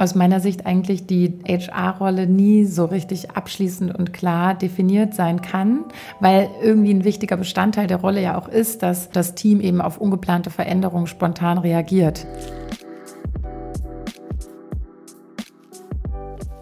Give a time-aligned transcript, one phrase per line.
[0.00, 5.84] aus meiner Sicht eigentlich die HR-Rolle nie so richtig abschließend und klar definiert sein kann,
[6.20, 9.98] weil irgendwie ein wichtiger Bestandteil der Rolle ja auch ist, dass das Team eben auf
[9.98, 12.26] ungeplante Veränderungen spontan reagiert.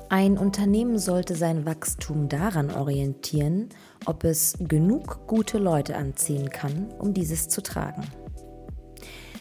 [0.09, 3.68] Ein Unternehmen sollte sein Wachstum daran orientieren,
[4.07, 8.02] ob es genug gute Leute anziehen kann, um dieses zu tragen.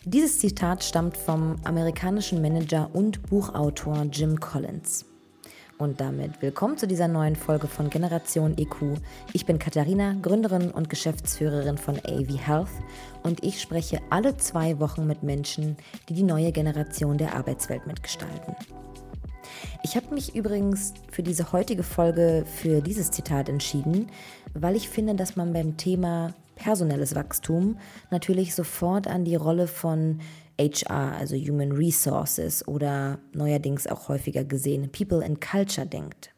[0.09, 5.03] Dieses Zitat stammt vom amerikanischen Manager und Buchautor Jim Collins.
[5.77, 9.01] Und damit willkommen zu dieser neuen Folge von Generation EQ.
[9.33, 12.69] Ich bin Katharina, Gründerin und Geschäftsführerin von AV Health
[13.23, 15.75] und ich spreche alle zwei Wochen mit Menschen,
[16.07, 18.55] die die neue Generation der Arbeitswelt mitgestalten.
[19.83, 24.09] Ich habe mich übrigens für diese heutige Folge für dieses Zitat entschieden,
[24.53, 27.77] weil ich finde, dass man beim Thema personelles Wachstum
[28.11, 30.19] natürlich sofort an die Rolle von
[30.59, 36.31] HR, also Human Resources oder neuerdings auch häufiger gesehen People and Culture denkt.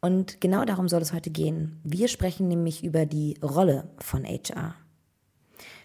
[0.00, 1.80] Und genau darum soll es heute gehen.
[1.82, 4.74] Wir sprechen nämlich über die Rolle von HR.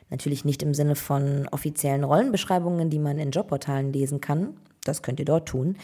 [0.10, 4.58] Natürlich nicht im Sinne von offiziellen Rollenbeschreibungen, die man in Jobportalen lesen kann.
[4.84, 5.78] Das könnt ihr dort tun.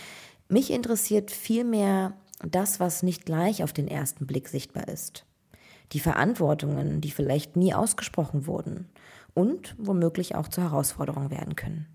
[0.50, 5.26] Mich interessiert vielmehr das, was nicht gleich auf den ersten Blick sichtbar ist.
[5.92, 8.90] Die Verantwortungen, die vielleicht nie ausgesprochen wurden
[9.34, 11.88] und womöglich auch zur Herausforderung werden können.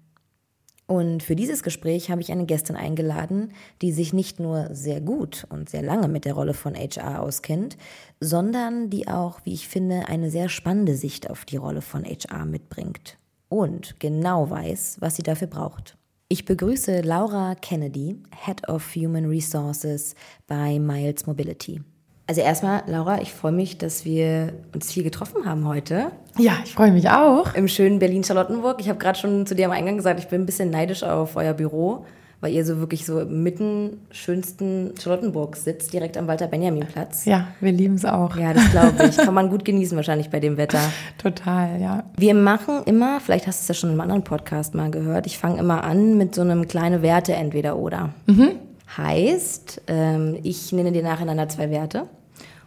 [0.90, 5.46] Und für dieses Gespräch habe ich eine Gästin eingeladen, die sich nicht nur sehr gut
[5.48, 7.76] und sehr lange mit der Rolle von HR auskennt,
[8.18, 12.44] sondern die auch, wie ich finde, eine sehr spannende Sicht auf die Rolle von HR
[12.44, 13.18] mitbringt
[13.48, 15.96] und genau weiß, was sie dafür braucht.
[16.28, 20.16] Ich begrüße Laura Kennedy, Head of Human Resources
[20.48, 21.82] bei Miles Mobility.
[22.30, 26.12] Also erstmal, Laura, ich freue mich, dass wir uns hier getroffen haben heute.
[26.38, 27.54] Ja, ich freue mich auch.
[27.54, 28.80] Im schönen Berlin-Charlottenburg.
[28.80, 31.34] Ich habe gerade schon zu dir am Eingang gesagt, ich bin ein bisschen neidisch auf
[31.34, 32.04] euer Büro
[32.40, 37.26] weil ihr so wirklich so mitten schönsten Charlottenburg sitzt, direkt am Walter-Benjamin-Platz.
[37.26, 38.34] Ja, wir lieben es auch.
[38.36, 39.16] Ja, das glaube ich.
[39.18, 40.80] Kann man gut genießen wahrscheinlich bei dem Wetter.
[41.18, 42.04] Total, ja.
[42.16, 45.26] Wir machen immer, vielleicht hast du es ja schon in einem anderen Podcast mal gehört,
[45.26, 48.14] ich fange immer an mit so einem kleinen Werte entweder oder.
[48.26, 48.52] Mhm.
[48.96, 52.06] Heißt, ähm, ich nenne dir nacheinander zwei Werte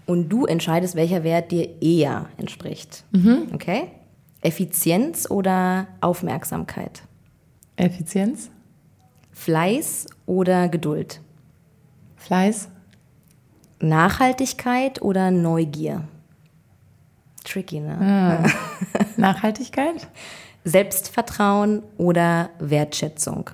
[0.06, 3.04] und du entscheidest, welcher Wert dir eher entspricht.
[3.12, 3.48] Mhm.
[3.54, 3.92] Okay?
[4.42, 7.04] Effizienz oder Aufmerksamkeit?
[7.76, 8.50] Effizienz.
[9.32, 11.22] Fleiß oder Geduld?
[12.18, 12.70] Fleiß.
[13.80, 16.04] Nachhaltigkeit oder Neugier?
[17.44, 17.98] Tricky, ne?
[18.00, 18.50] Ah.
[19.18, 20.08] Nachhaltigkeit?
[20.64, 23.50] Selbstvertrauen oder Wertschätzung?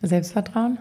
[0.00, 0.78] Selbstvertrauen?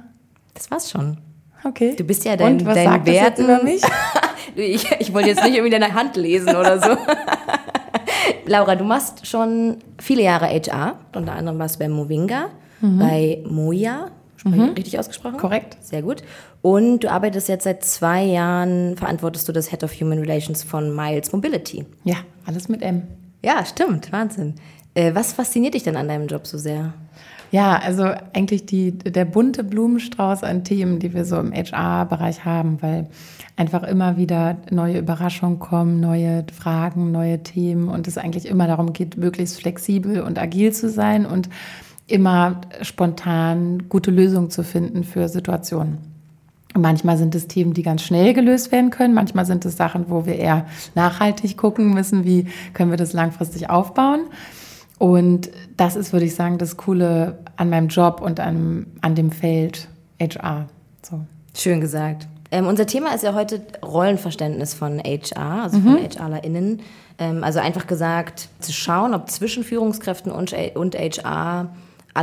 [0.53, 1.17] Das war's schon.
[1.63, 1.95] Okay.
[1.97, 3.17] Du bist ja dein, Und was dein sagt Werten.
[3.17, 3.81] Das jetzt über mich?
[4.57, 6.97] ich, ich wollte jetzt nicht irgendwie deine Hand lesen oder so.
[8.45, 12.49] Laura, du machst schon viele Jahre HR, unter anderem warst du bei Movinga
[12.81, 12.99] mhm.
[12.99, 14.11] bei Moja.
[14.43, 14.73] Mhm.
[14.77, 15.37] Richtig ausgesprochen?
[15.37, 15.77] Korrekt.
[15.81, 16.23] Sehr gut.
[16.61, 20.95] Und du arbeitest jetzt seit zwei Jahren, verantwortest du das Head of Human Relations von
[20.95, 21.85] Miles Mobility.
[22.03, 23.03] Ja, alles mit M.
[23.43, 24.11] Ja, stimmt.
[24.11, 24.55] Wahnsinn.
[24.93, 26.93] Äh, was fasziniert dich denn an deinem Job so sehr?
[27.51, 32.81] Ja, also eigentlich die, der bunte Blumenstrauß an Themen, die wir so im HR-Bereich haben,
[32.81, 33.07] weil
[33.57, 38.93] einfach immer wieder neue Überraschungen kommen, neue Fragen, neue Themen und es eigentlich immer darum
[38.93, 41.49] geht, möglichst flexibel und agil zu sein und
[42.05, 45.97] immer spontan gute Lösungen zu finden für Situationen.
[46.77, 49.15] Manchmal sind es Themen, die ganz schnell gelöst werden können.
[49.15, 53.69] Manchmal sind es Sachen, wo wir eher nachhaltig gucken müssen, wie können wir das langfristig
[53.69, 54.25] aufbauen.
[54.99, 59.31] Und das ist, würde ich sagen, das Coole an meinem Job und an, an dem
[59.31, 59.87] Feld
[60.19, 60.67] HR.
[61.01, 61.21] So.
[61.55, 62.27] Schön gesagt.
[62.51, 66.09] Ähm, unser Thema ist ja heute Rollenverständnis von HR, also von mhm.
[66.09, 66.81] HRlerInnen.
[67.19, 71.69] Ähm, also einfach gesagt, zu schauen, ob zwischen Führungskräften und, und HR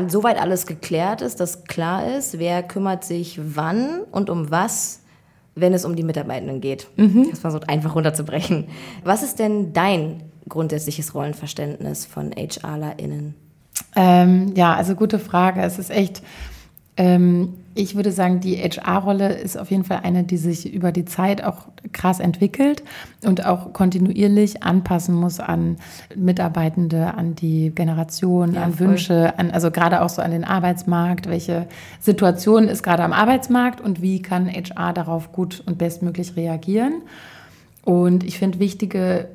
[0.09, 5.01] soweit alles geklärt ist, dass klar ist, wer kümmert sich wann und um was,
[5.55, 6.89] wenn es um die Mitarbeitenden geht.
[6.97, 7.29] Mhm.
[7.31, 8.67] Das war so einfach runterzubrechen.
[9.05, 13.35] Was ist denn dein grundsätzliches Rollenverständnis von HRlerInnen?
[13.95, 15.63] Ähm, ja, also gute Frage.
[15.63, 16.23] Es ist echt
[16.97, 21.05] ähm, ich würde sagen, die HR-Rolle ist auf jeden Fall eine, die sich über die
[21.05, 22.85] Zeit auch krass entwickelt
[23.25, 25.77] und auch kontinuierlich anpassen muss an
[26.15, 28.89] Mitarbeitende, an die Generation, ja, an voll.
[28.89, 31.29] Wünsche, an, also gerade auch so an den Arbeitsmarkt.
[31.29, 31.67] Welche
[32.01, 37.03] Situation ist gerade am Arbeitsmarkt und wie kann HR darauf gut und bestmöglich reagieren?
[37.83, 39.29] Und ich finde wichtige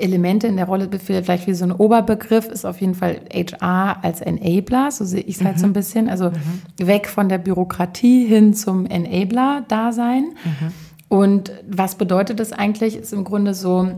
[0.00, 4.20] Elemente in der Rolle, vielleicht wie so ein Oberbegriff, ist auf jeden Fall HR als
[4.20, 5.74] Enabler, so sehe ich es halt so ein mhm.
[5.74, 6.08] bisschen.
[6.08, 6.86] Also mhm.
[6.86, 10.32] weg von der Bürokratie hin zum Enabler-Dasein.
[10.44, 10.72] Mhm.
[11.08, 12.96] Und was bedeutet das eigentlich?
[12.96, 13.88] Ist im Grunde so,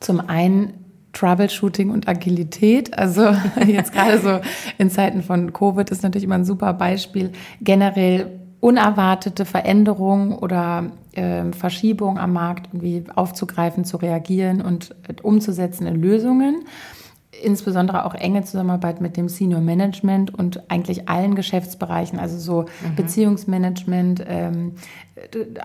[0.00, 0.74] zum einen
[1.12, 2.96] Troubleshooting und Agilität.
[2.96, 3.34] Also
[3.66, 4.40] jetzt gerade so
[4.78, 7.32] in Zeiten von Covid ist natürlich immer ein super Beispiel.
[7.60, 8.30] Generell
[8.60, 16.64] unerwartete Veränderungen oder äh, Verschiebungen am Markt irgendwie aufzugreifen, zu reagieren und umzusetzen in Lösungen
[17.42, 22.94] insbesondere auch enge Zusammenarbeit mit dem Senior Management und eigentlich allen Geschäftsbereichen, also so mhm.
[22.96, 24.72] Beziehungsmanagement, ähm,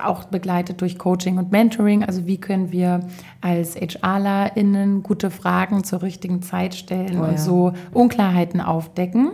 [0.02, 2.04] auch begleitet durch Coaching und Mentoring.
[2.04, 3.02] Also wie können wir
[3.42, 7.38] als HRlerInnen gute Fragen zur richtigen Zeit stellen oh, und ja.
[7.38, 9.32] so Unklarheiten aufdecken.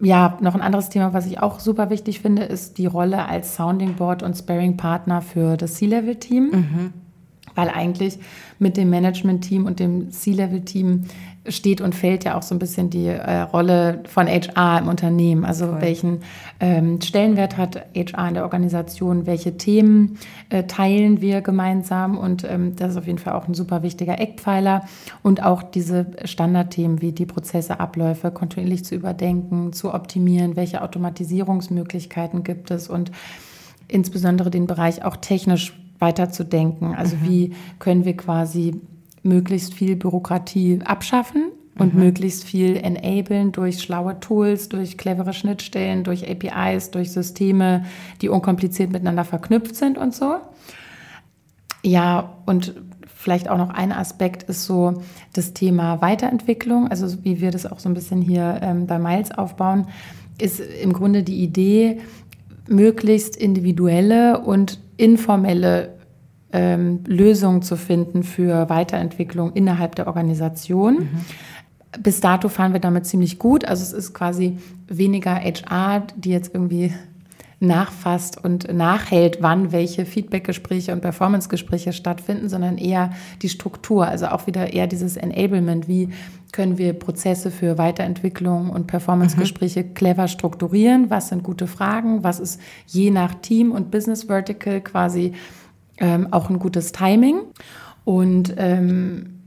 [0.00, 3.54] Ja, noch ein anderes Thema, was ich auch super wichtig finde, ist die Rolle als
[3.54, 6.50] Sounding Board und Sparing Partner für das C-Level-Team.
[6.50, 6.92] Mhm.
[7.54, 8.18] Weil eigentlich
[8.58, 11.04] mit dem Management-Team und dem C-Level-Team
[11.48, 15.44] steht und fällt ja auch so ein bisschen die äh, Rolle von HR im Unternehmen.
[15.44, 15.80] Also Voll.
[15.80, 16.20] welchen
[16.60, 20.18] ähm, Stellenwert hat HR in der Organisation, welche Themen
[20.50, 24.20] äh, teilen wir gemeinsam und ähm, das ist auf jeden Fall auch ein super wichtiger
[24.20, 24.84] Eckpfeiler
[25.22, 32.44] und auch diese Standardthemen wie die Prozesse, Abläufe kontinuierlich zu überdenken, zu optimieren, welche Automatisierungsmöglichkeiten
[32.44, 33.12] gibt es und
[33.88, 36.94] insbesondere den Bereich auch technisch weiterzudenken.
[36.94, 37.28] Also mhm.
[37.28, 38.80] wie können wir quasi
[39.22, 42.00] möglichst viel Bürokratie abschaffen und mhm.
[42.00, 47.84] möglichst viel enablen durch schlaue Tools, durch clevere Schnittstellen, durch APIs, durch Systeme,
[48.20, 50.36] die unkompliziert miteinander verknüpft sind und so.
[51.82, 52.74] Ja, und
[53.06, 55.02] vielleicht auch noch ein Aspekt ist so
[55.32, 59.30] das Thema Weiterentwicklung, also wie wir das auch so ein bisschen hier ähm, bei Miles
[59.30, 59.86] aufbauen,
[60.38, 62.00] ist im Grunde die Idee,
[62.68, 65.99] möglichst individuelle und informelle
[66.52, 70.94] ähm, Lösungen zu finden für Weiterentwicklung innerhalb der Organisation.
[70.94, 72.00] Mhm.
[72.02, 73.64] Bis dato fahren wir damit ziemlich gut.
[73.64, 76.92] Also es ist quasi weniger HR, die jetzt irgendwie
[77.60, 83.10] nachfasst und nachhält, wann welche Feedbackgespräche und Performancegespräche stattfinden, sondern eher
[83.42, 86.08] die Struktur, also auch wieder eher dieses Enablement, wie
[86.52, 89.94] können wir Prozesse für Weiterentwicklung und Performancegespräche mhm.
[89.94, 95.34] clever strukturieren, was sind gute Fragen, was ist je nach Team und Business Vertical quasi
[96.00, 97.42] ähm, auch ein gutes Timing
[98.04, 99.40] und ähm,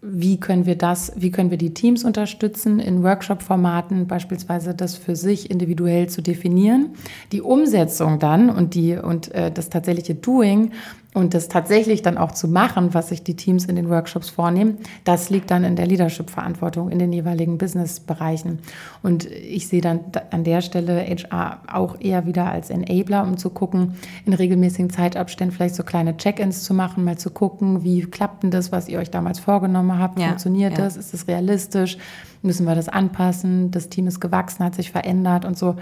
[0.00, 5.16] wie können wir das, wie können wir die Teams unterstützen in Workshop-Formaten, beispielsweise das für
[5.16, 6.90] sich individuell zu definieren.
[7.32, 10.70] Die Umsetzung dann und die und äh, das tatsächliche Doing
[11.18, 14.78] und das tatsächlich dann auch zu machen, was sich die Teams in den Workshops vornehmen,
[15.02, 18.60] das liegt dann in der Leadership-Verantwortung in den jeweiligen Business-Bereichen.
[19.02, 19.98] Und ich sehe dann
[20.30, 25.56] an der Stelle HR auch eher wieder als Enabler, um zu gucken, in regelmäßigen Zeitabständen
[25.56, 29.00] vielleicht so kleine Check-ins zu machen, mal zu gucken, wie klappt denn das, was ihr
[29.00, 30.20] euch damals vorgenommen habt?
[30.20, 30.84] Ja, Funktioniert ja.
[30.84, 30.96] das?
[30.96, 31.98] Ist es realistisch?
[32.42, 33.72] Müssen wir das anpassen?
[33.72, 35.74] Das Team ist gewachsen, hat sich verändert und so.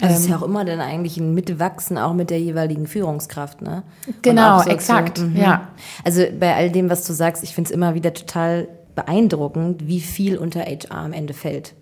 [0.00, 2.86] Also es ist ja ähm, auch immer dann eigentlich ein Mitwachsen auch mit der jeweiligen
[2.86, 3.82] Führungskraft, ne?
[4.22, 5.36] Genau, so exakt, zu, mhm.
[5.36, 5.68] ja.
[6.04, 10.00] Also bei all dem, was du sagst, ich finde es immer wieder total beeindruckend, wie
[10.00, 11.74] viel unter HR am Ende fällt.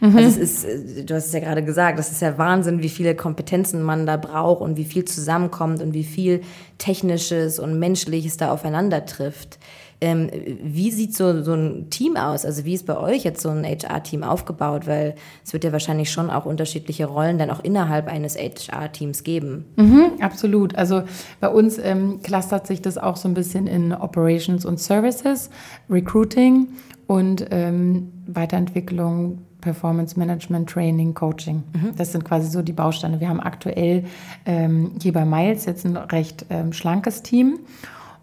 [0.00, 0.16] Mhm.
[0.16, 2.88] Also es ist, äh, du hast es ja gerade gesagt, das ist ja Wahnsinn, wie
[2.88, 6.40] viele Kompetenzen man da braucht und wie viel zusammenkommt und wie viel
[6.78, 9.60] Technisches und Menschliches da aufeinander trifft.
[10.02, 10.28] Ähm,
[10.62, 12.44] wie sieht so, so ein Team aus?
[12.44, 14.88] Also wie ist bei euch jetzt so ein HR-Team aufgebaut?
[14.88, 15.14] Weil
[15.44, 19.64] es wird ja wahrscheinlich schon auch unterschiedliche Rollen dann auch innerhalb eines HR-Teams geben.
[19.76, 20.74] Mhm, absolut.
[20.74, 21.04] Also
[21.38, 25.50] bei uns ähm, clustert sich das auch so ein bisschen in Operations und Services,
[25.88, 26.66] Recruiting
[27.06, 31.62] und ähm, Weiterentwicklung Performance Management, Training, Coaching.
[31.72, 31.96] Mhm.
[31.96, 33.20] Das sind quasi so die Bausteine.
[33.20, 34.04] Wir haben aktuell
[34.46, 37.60] ähm, hier bei Miles jetzt ein recht ähm, schlankes Team.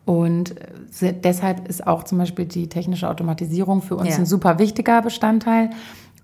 [0.10, 0.56] Und
[1.02, 4.16] deshalb ist auch zum Beispiel die technische Automatisierung für uns ja.
[4.16, 5.70] ein super wichtiger Bestandteil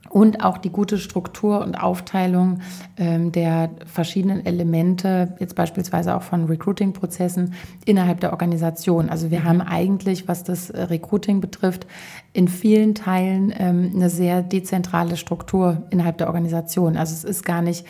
[0.09, 2.61] und auch die gute Struktur und Aufteilung
[2.97, 7.53] ähm, der verschiedenen Elemente, jetzt beispielsweise auch von Recruiting-Prozessen
[7.85, 9.07] innerhalb der Organisation.
[9.07, 9.43] Also wir mhm.
[9.43, 11.85] haben eigentlich, was das äh, Recruiting betrifft,
[12.33, 16.97] in vielen Teilen ähm, eine sehr dezentrale Struktur innerhalb der Organisation.
[16.97, 17.85] Also es ist gar nicht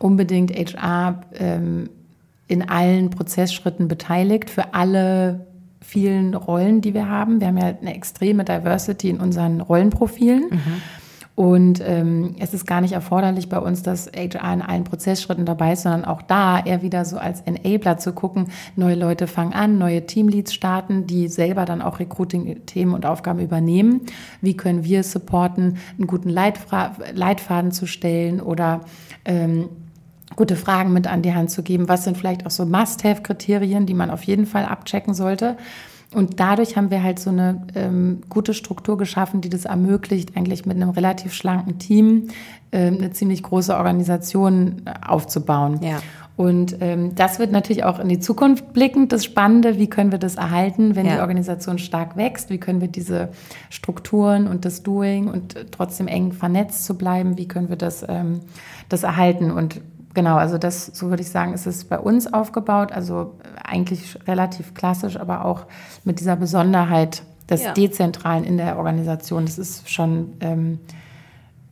[0.00, 1.90] unbedingt HR ähm,
[2.48, 5.46] in allen Prozessschritten beteiligt für alle
[5.80, 7.40] vielen Rollen, die wir haben.
[7.40, 10.44] Wir haben ja eine extreme Diversity in unseren Rollenprofilen.
[10.50, 10.82] Mhm.
[11.38, 15.74] Und ähm, es ist gar nicht erforderlich bei uns, dass HR in allen Prozessschritten dabei
[15.74, 19.78] ist, sondern auch da eher wieder so als Enabler zu gucken, neue Leute fangen an,
[19.78, 24.00] neue Teamleads starten, die selber dann auch Recruiting-Themen und Aufgaben übernehmen.
[24.40, 28.80] Wie können wir supporten, einen guten Leitfra Leitfaden zu stellen oder
[29.24, 29.68] ähm,
[30.38, 31.88] gute Fragen mit an die Hand zu geben.
[31.88, 35.56] Was sind vielleicht auch so Must-Have-Kriterien, die man auf jeden Fall abchecken sollte?
[36.14, 40.64] Und dadurch haben wir halt so eine ähm, gute Struktur geschaffen, die das ermöglicht, eigentlich
[40.64, 42.28] mit einem relativ schlanken Team
[42.70, 45.80] äh, eine ziemlich große Organisation äh, aufzubauen.
[45.82, 45.98] Ja.
[46.36, 49.76] Und ähm, das wird natürlich auch in die Zukunft blickend das Spannende.
[49.76, 51.16] Wie können wir das erhalten, wenn ja.
[51.16, 52.48] die Organisation stark wächst?
[52.48, 53.30] Wie können wir diese
[53.70, 57.36] Strukturen und das Doing und trotzdem eng vernetzt zu bleiben?
[57.38, 58.38] Wie können wir das, ähm,
[58.88, 59.50] das erhalten?
[59.50, 59.80] Und
[60.18, 62.90] genau, also das, so würde ich sagen, ist es bei uns aufgebaut.
[62.90, 65.66] Also eigentlich relativ klassisch, aber auch
[66.02, 67.72] mit dieser Besonderheit des ja.
[67.72, 69.44] Dezentralen in der Organisation.
[69.46, 70.80] Das ist schon ähm,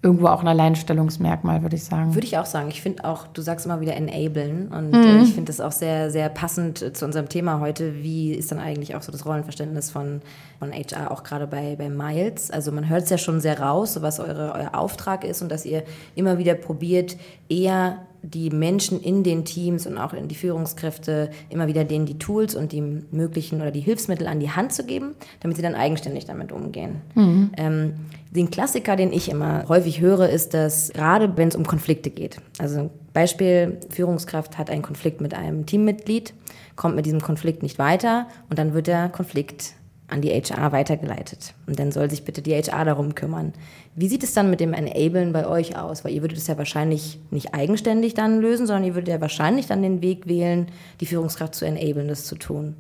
[0.03, 2.15] irgendwo auch ein Alleinstellungsmerkmal, würde ich sagen.
[2.15, 2.69] Würde ich auch sagen.
[2.69, 5.23] Ich finde auch, du sagst immer wieder enablen und äh, mhm.
[5.23, 8.03] ich finde das auch sehr, sehr passend zu unserem Thema heute.
[8.03, 10.21] Wie ist dann eigentlich auch so das Rollenverständnis von,
[10.59, 12.51] von HR auch gerade bei, bei Miles?
[12.51, 15.65] Also man hört es ja schon sehr raus, was eure, euer Auftrag ist und dass
[15.65, 15.83] ihr
[16.15, 17.17] immer wieder probiert,
[17.49, 22.19] eher die Menschen in den Teams und auch in die Führungskräfte immer wieder denen die
[22.19, 25.75] Tools und die möglichen oder die Hilfsmittel an die Hand zu geben, damit sie dann
[25.75, 27.03] eigenständig damit umgehen.
[27.15, 27.51] Mhm.
[27.57, 27.95] Ähm,
[28.37, 32.39] den Klassiker, den ich immer häufig höre, ist, dass gerade wenn es um Konflikte geht,
[32.59, 36.35] also Beispiel, Führungskraft hat einen Konflikt mit einem Teammitglied,
[36.77, 39.73] kommt mit diesem Konflikt nicht weiter und dann wird der Konflikt
[40.09, 41.55] an die HR weitergeleitet.
[41.67, 43.53] Und dann soll sich bitte die HR darum kümmern.
[43.95, 46.05] Wie sieht es dann mit dem Enablen bei euch aus?
[46.05, 49.67] Weil ihr würdet es ja wahrscheinlich nicht eigenständig dann lösen, sondern ihr würdet ja wahrscheinlich
[49.67, 50.67] dann den Weg wählen,
[51.01, 52.77] die Führungskraft zu enablen, das zu tun.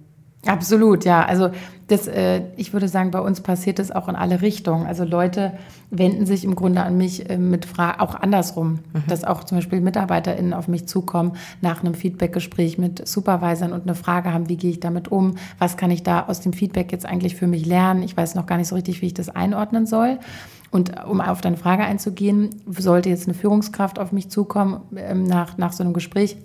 [0.46, 1.24] Absolut, ja.
[1.24, 1.50] Also
[1.88, 4.86] das, äh, ich würde sagen, bei uns passiert das auch in alle Richtungen.
[4.86, 5.52] Also Leute
[5.90, 9.04] wenden sich im Grunde an mich äh, mit Fragen, auch andersrum, mhm.
[9.08, 13.94] dass auch zum Beispiel MitarbeiterInnen auf mich zukommen nach einem Feedbackgespräch mit Supervisern und eine
[13.94, 15.36] Frage haben, wie gehe ich damit um?
[15.58, 18.02] Was kann ich da aus dem Feedback jetzt eigentlich für mich lernen?
[18.02, 20.18] Ich weiß noch gar nicht so richtig, wie ich das einordnen soll.
[20.72, 25.56] Und um auf deine Frage einzugehen, sollte jetzt eine Führungskraft auf mich zukommen ähm, nach,
[25.56, 26.36] nach so einem Gespräch,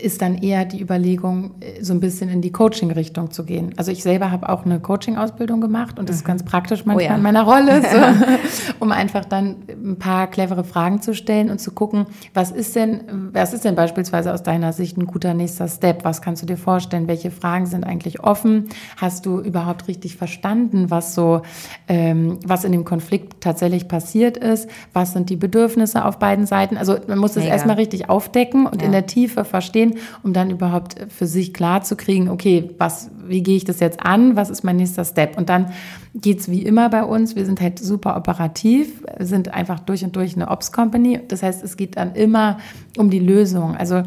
[0.00, 3.72] ist dann eher die Überlegung, äh, so ein bisschen in die Coaching-Richtung zu gehen.
[3.76, 6.28] Also ich selber habe auch eine Coaching-Ausbildung gemacht und das ist mhm.
[6.28, 7.16] ganz praktisch manchmal oh ja.
[7.16, 11.70] in meiner Rolle, so, um einfach dann ein paar clevere Fragen zu stellen und zu
[11.70, 16.04] gucken, was ist denn, was ist denn beispielsweise aus deiner Sicht ein guter nächster Step?
[16.04, 17.08] Was kannst du dir vorstellen?
[17.08, 18.68] Welche Fragen sind eigentlich offen?
[18.96, 21.42] Hast du überhaupt richtig verstanden, was so,
[21.88, 24.68] ähm, was in dem Konflikt tatsächlich passiert ist?
[24.92, 26.76] Was sind die Bedürfnisse auf beiden Seiten?
[26.76, 28.86] Also man muss es erstmal richtig aufdecken und ja.
[28.86, 33.42] in der Tiefe verstehen, um dann überhaupt für sich klar zu kriegen, okay, was, wie
[33.42, 34.36] gehe ich das jetzt an?
[34.36, 35.36] Was ist mein nächster Step?
[35.38, 35.72] Und dann
[36.14, 37.36] geht es wie immer bei uns.
[37.36, 41.20] Wir sind halt super operativ, sind einfach durch und durch eine Ops-Company.
[41.28, 42.58] Das heißt, es geht dann immer
[42.96, 43.76] um die Lösung.
[43.76, 44.02] Also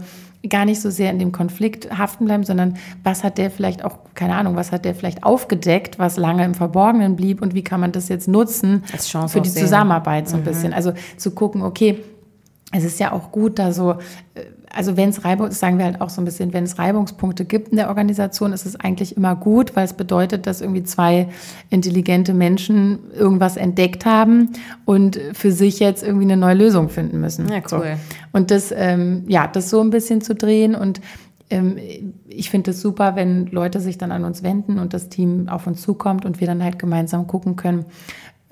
[0.48, 3.98] gar nicht so sehr in dem Konflikt haften bleiben, sondern was hat der vielleicht auch,
[4.14, 7.82] keine Ahnung, was hat der vielleicht aufgedeckt, was lange im Verborgenen blieb und wie kann
[7.82, 8.84] man das jetzt nutzen
[9.28, 10.46] für die Zusammenarbeit so ein mhm.
[10.46, 10.74] bisschen.
[10.74, 12.00] Also zu gucken, okay,
[12.72, 13.94] es ist ja auch gut, da so
[14.36, 14.42] äh,
[14.74, 17.70] also wenn es Reibung, sagen wir halt auch so ein bisschen, wenn es Reibungspunkte gibt
[17.70, 21.30] in der Organisation, ist es eigentlich immer gut, weil es bedeutet, dass irgendwie zwei
[21.70, 24.50] intelligente Menschen irgendwas entdeckt haben
[24.86, 27.48] und für sich jetzt irgendwie eine neue Lösung finden müssen.
[27.50, 27.80] Ja, cool.
[27.80, 27.84] So.
[28.32, 31.02] Und das, ähm, ja, das so ein bisschen zu drehen und
[31.50, 31.78] ähm,
[32.28, 35.68] ich finde es super, wenn Leute sich dann an uns wenden und das Team auf
[35.68, 37.86] uns zukommt und wir dann halt gemeinsam gucken können,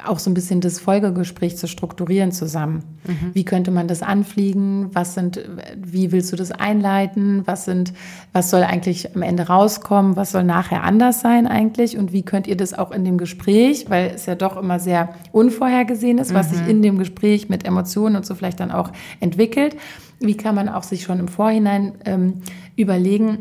[0.06, 2.84] auch so ein bisschen das Folgegespräch zu strukturieren zusammen.
[3.08, 3.32] Mhm.
[3.34, 4.90] Wie könnte man das anfliegen?
[4.94, 5.42] Was sind,
[5.76, 7.42] wie willst du das einleiten?
[7.46, 7.94] Was sind,
[8.32, 10.16] was soll eigentlich am Ende rauskommen?
[10.16, 11.98] Was soll nachher anders sein eigentlich?
[11.98, 15.16] Und wie könnt ihr das auch in dem Gespräch, weil es ja doch immer sehr
[15.32, 16.56] unvorhergesehen ist, was mhm.
[16.56, 19.76] sich in dem Gespräch mit Emotionen und so vielleicht dann auch entwickelt.
[20.20, 22.42] Wie kann man auch sich schon im Vorhinein ähm,
[22.76, 23.40] überlegen,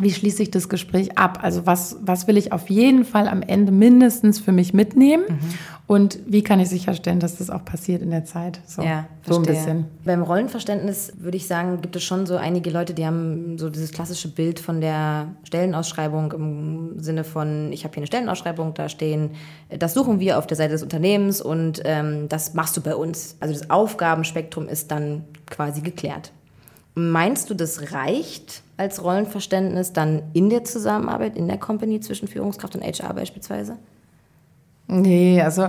[0.00, 1.40] wie schließe ich das Gespräch ab?
[1.42, 5.24] Also was, was will ich auf jeden Fall am Ende mindestens für mich mitnehmen?
[5.28, 5.38] Mhm.
[5.90, 8.60] Und wie kann ich sicherstellen, dass das auch passiert in der Zeit?
[8.64, 9.86] So, ja, so ein bisschen.
[10.04, 13.90] Beim Rollenverständnis würde ich sagen, gibt es schon so einige Leute, die haben so dieses
[13.90, 19.30] klassische Bild von der Stellenausschreibung im Sinne von, ich habe hier eine Stellenausschreibung, da stehen,
[19.68, 23.36] das suchen wir auf der Seite des Unternehmens und ähm, das machst du bei uns.
[23.40, 26.30] Also das Aufgabenspektrum ist dann quasi geklärt.
[26.94, 32.74] Meinst du, das reicht als Rollenverständnis dann in der Zusammenarbeit, in der Company zwischen Führungskraft
[32.74, 33.76] und HR beispielsweise?
[34.88, 35.68] Nee, also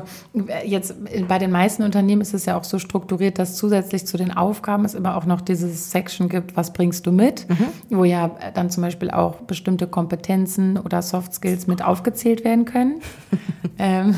[0.66, 0.96] jetzt
[1.28, 4.84] bei den meisten Unternehmen ist es ja auch so strukturiert, dass zusätzlich zu den Aufgaben
[4.84, 7.68] es immer auch noch dieses Section gibt, was bringst du mit, mhm.
[7.98, 13.02] wo ja dann zum Beispiel auch bestimmte Kompetenzen oder Soft Skills mit aufgezählt werden können.
[13.78, 14.16] ähm,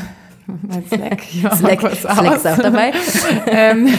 [0.62, 2.94] mein Slack, ich Slack, kurz Slack ist auch dabei.
[3.48, 3.90] ähm,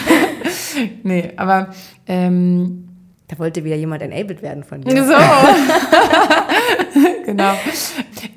[1.03, 1.69] nee, aber
[2.07, 2.89] ähm,
[3.35, 5.05] da wollte wieder jemand enabled werden von dir.
[5.05, 5.13] So.
[7.27, 7.53] genau.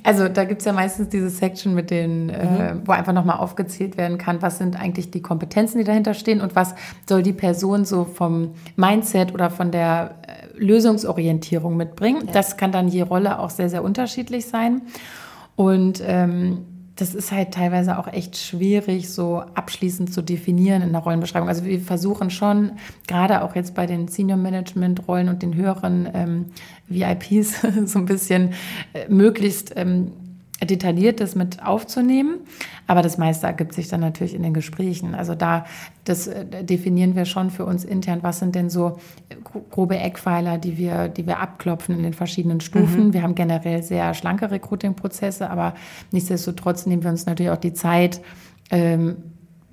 [0.04, 2.32] Also da gibt es ja meistens diese Section mit den, mhm.
[2.32, 6.42] äh, wo einfach nochmal aufgezählt werden kann, was sind eigentlich die Kompetenzen, die dahinter stehen
[6.42, 6.76] und was
[7.08, 12.24] soll die Person so vom Mindset oder von der äh, Lösungsorientierung mitbringen.
[12.26, 12.34] Ja.
[12.34, 14.82] Das kann dann je Rolle auch sehr, sehr unterschiedlich sein.
[15.56, 16.66] Und ähm,
[16.98, 21.48] das ist halt teilweise auch echt schwierig, so abschließend zu definieren in der Rollenbeschreibung.
[21.48, 22.74] Also wir versuchen schon,
[23.08, 26.46] gerade auch jetzt bei den Senior Management Rollen und den höheren ähm,
[26.88, 28.54] VIPs so ein bisschen
[28.94, 30.12] äh, möglichst ähm,
[30.66, 32.40] detailliert das mit aufzunehmen.
[32.88, 35.14] Aber das meiste ergibt sich dann natürlich in den Gesprächen.
[35.14, 35.66] Also da
[36.04, 38.20] das äh, definieren wir schon für uns intern.
[38.22, 38.98] Was sind denn so
[39.70, 43.08] grobe Eckpfeiler, die wir, die wir abklopfen in den verschiedenen Stufen?
[43.08, 43.14] Mhm.
[43.14, 45.76] Wir haben generell sehr schlanke Recruiting-Prozesse, aber
[46.12, 48.22] nichtsdestotrotz nehmen wir uns natürlich auch die Zeit,
[48.72, 49.18] ähm,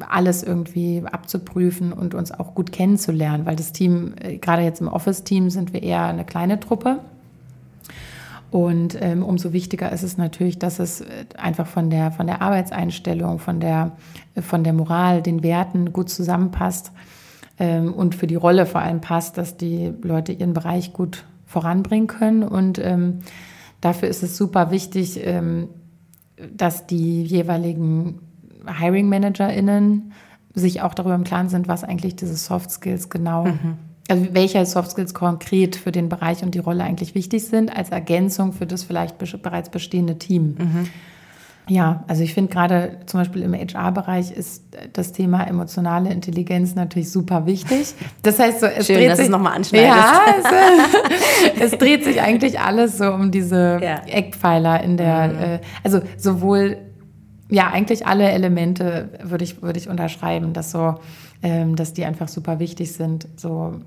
[0.00, 4.88] alles irgendwie abzuprüfen und uns auch gut kennenzulernen, weil das Team, äh, gerade jetzt im
[4.88, 7.00] Office-Team sind wir eher eine kleine Truppe.
[8.54, 12.40] Und ähm, umso wichtiger ist es natürlich, dass es äh, einfach von der, von der
[12.40, 13.96] Arbeitseinstellung, von der,
[14.40, 16.92] von der Moral, den Werten gut zusammenpasst
[17.58, 22.06] ähm, und für die Rolle vor allem passt, dass die Leute ihren Bereich gut voranbringen
[22.06, 22.44] können.
[22.44, 23.22] Und ähm,
[23.80, 25.66] dafür ist es super wichtig, ähm,
[26.56, 28.20] dass die jeweiligen
[28.68, 30.12] Hiring ManagerInnen
[30.54, 34.64] sich auch darüber im Klaren sind, was eigentlich diese Soft Skills genau mhm also welche
[34.66, 38.66] Soft Skills konkret für den Bereich und die Rolle eigentlich wichtig sind, als Ergänzung für
[38.66, 40.56] das vielleicht bereits bestehende Team.
[40.58, 40.88] Mhm.
[41.66, 47.10] Ja, also ich finde gerade zum Beispiel im HR-Bereich ist das Thema emotionale Intelligenz natürlich
[47.10, 47.94] super wichtig.
[48.22, 49.96] Das heißt so, es Schön, dreht dass sich nochmal anschneidest.
[49.96, 50.20] Ja,
[51.56, 54.02] es, es, dreht sich eigentlich alles so um diese ja.
[54.06, 55.38] Eckpfeiler in der, mhm.
[55.38, 56.76] äh, also sowohl
[57.48, 60.96] ja eigentlich alle Elemente würde ich würde ich unterschreiben, dass so,
[61.42, 63.26] ähm, dass die einfach super wichtig sind.
[63.36, 63.80] So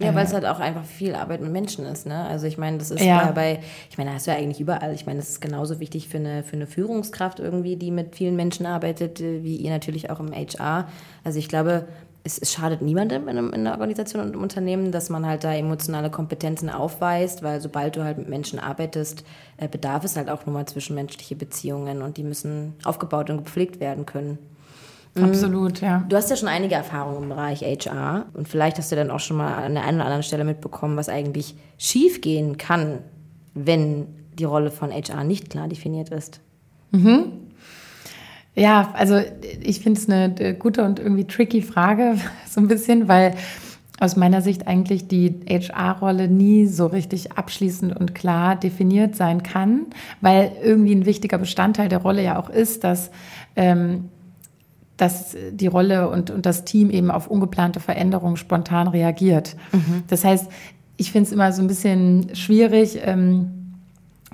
[0.00, 2.24] ja, weil es halt auch einfach viel Arbeit mit Menschen ist, ne?
[2.26, 3.32] Also ich meine, das ist ja.
[3.32, 3.58] bei,
[3.90, 4.94] ich meine, das hast du ja eigentlich überall.
[4.94, 8.36] Ich meine, das ist genauso wichtig für eine, für eine Führungskraft irgendwie, die mit vielen
[8.36, 10.88] Menschen arbeitet, äh, wie ihr natürlich auch im HR.
[11.24, 11.88] Also ich glaube,
[12.22, 15.42] es, es schadet niemandem in, einem, in einer Organisation und im Unternehmen, dass man halt
[15.42, 19.24] da emotionale Kompetenzen aufweist, weil sobald du halt mit Menschen arbeitest,
[19.56, 23.80] äh, bedarf es halt auch nur mal zwischenmenschliche Beziehungen und die müssen aufgebaut und gepflegt
[23.80, 24.38] werden können.
[25.14, 25.24] Mhm.
[25.24, 26.04] Absolut, ja.
[26.08, 29.20] Du hast ja schon einige Erfahrungen im Bereich HR und vielleicht hast du dann auch
[29.20, 32.98] schon mal an der einen oder anderen Stelle mitbekommen, was eigentlich schiefgehen kann,
[33.54, 34.06] wenn
[34.38, 36.40] die Rolle von HR nicht klar definiert ist.
[36.90, 37.32] Mhm.
[38.54, 39.20] Ja, also
[39.62, 42.16] ich finde es eine gute und irgendwie tricky Frage,
[42.48, 43.34] so ein bisschen, weil
[44.00, 49.86] aus meiner Sicht eigentlich die HR-Rolle nie so richtig abschließend und klar definiert sein kann,
[50.20, 53.10] weil irgendwie ein wichtiger Bestandteil der Rolle ja auch ist, dass
[53.56, 54.08] ähm,
[54.98, 59.56] dass die Rolle und, und das Team eben auf ungeplante Veränderungen spontan reagiert.
[59.72, 60.02] Mhm.
[60.08, 60.48] Das heißt,
[60.98, 63.50] ich finde es immer so ein bisschen schwierig, ähm,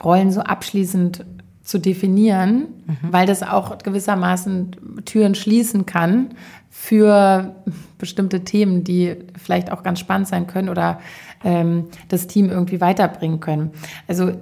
[0.02, 1.24] Rollen so abschließend
[1.62, 3.12] zu definieren, mhm.
[3.12, 6.30] weil das auch gewissermaßen Türen schließen kann
[6.70, 7.54] für
[7.98, 11.00] bestimmte Themen, die vielleicht auch ganz spannend sein können oder
[11.44, 13.70] ähm, das Team irgendwie weiterbringen können.
[14.08, 14.32] Also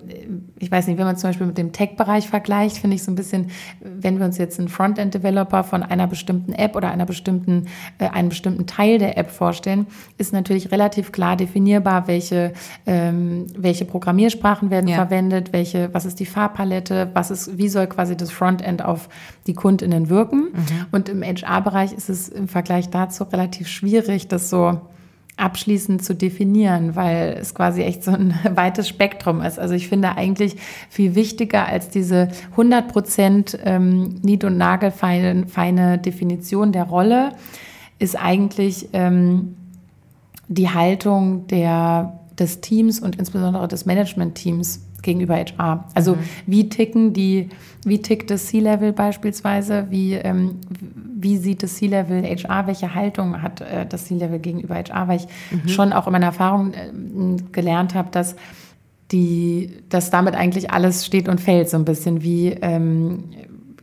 [0.58, 3.16] ich weiß nicht, wenn man zum Beispiel mit dem Tech-Bereich vergleicht, finde ich so ein
[3.16, 7.66] bisschen, wenn wir uns jetzt einen Frontend-Developer von einer bestimmten App oder einer bestimmten,
[7.98, 9.86] äh, einen bestimmten Teil der App vorstellen,
[10.18, 12.52] ist natürlich relativ klar definierbar, welche,
[12.86, 14.96] ähm, welche Programmiersprachen werden ja.
[14.96, 19.08] verwendet, welche, was ist die Farbpalette, was ist, wie soll quasi das Frontend auf
[19.46, 20.52] die KundInnen wirken.
[20.52, 20.86] Mhm.
[20.92, 24.80] Und im HR-Bereich ist es im Vergleich dazu relativ schwierig, das so
[25.36, 29.58] abschließend zu definieren, weil es quasi echt so ein weites Spektrum ist.
[29.58, 30.56] Also ich finde eigentlich
[30.88, 37.32] viel wichtiger als diese 100 Prozent ähm, nied- und nagelfeine feine Definition der Rolle
[37.98, 39.54] ist eigentlich ähm,
[40.48, 45.84] die Haltung der, des Teams und insbesondere des Management-Teams gegenüber HR.
[45.94, 46.18] Also mhm.
[46.46, 47.48] wie ticken die,
[47.84, 50.60] wie tickt das C-Level beispielsweise, wie, ähm,
[51.22, 55.26] wie sieht das C-Level HR, welche Haltung hat äh, das C-Level gegenüber HR, weil ich
[55.50, 55.68] mhm.
[55.68, 56.90] schon auch in meiner Erfahrung äh,
[57.52, 58.37] gelernt habe, dass
[59.11, 63.24] die, dass damit eigentlich alles steht und fällt, so ein bisschen wie ähm,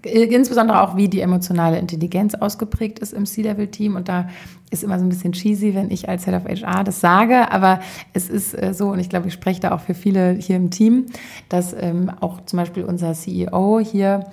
[0.03, 3.95] insbesondere auch, wie die emotionale Intelligenz ausgeprägt ist im C-Level-Team.
[3.95, 4.29] Und da
[4.71, 7.79] ist immer so ein bisschen cheesy, wenn ich als Head of HR das sage, aber
[8.13, 10.69] es ist äh, so, und ich glaube, ich spreche da auch für viele hier im
[10.69, 11.07] Team,
[11.49, 14.25] dass ähm, auch zum Beispiel unser CEO hier,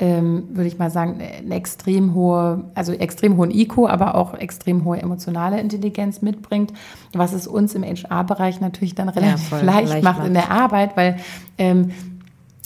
[0.00, 4.84] ähm, würde ich mal sagen, eine extrem hohe, also extrem hohen IQ, aber auch extrem
[4.84, 6.72] hohe emotionale Intelligenz mitbringt,
[7.12, 10.96] was es uns im HR-Bereich natürlich dann relativ ja, leicht, leicht, macht in der Arbeit,
[10.96, 11.18] weil
[11.58, 11.92] ähm,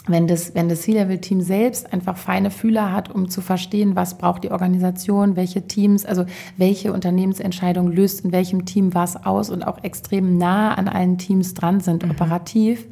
[0.09, 4.45] wenn das, wenn das C-Level-Team selbst einfach feine Fühler hat, um zu verstehen, was braucht
[4.45, 6.25] die Organisation, welche Teams, also
[6.57, 11.55] welche Unternehmensentscheidung löst in welchem Team was aus und auch extrem nah an allen Teams
[11.55, 12.11] dran sind, mhm.
[12.11, 12.87] operativ,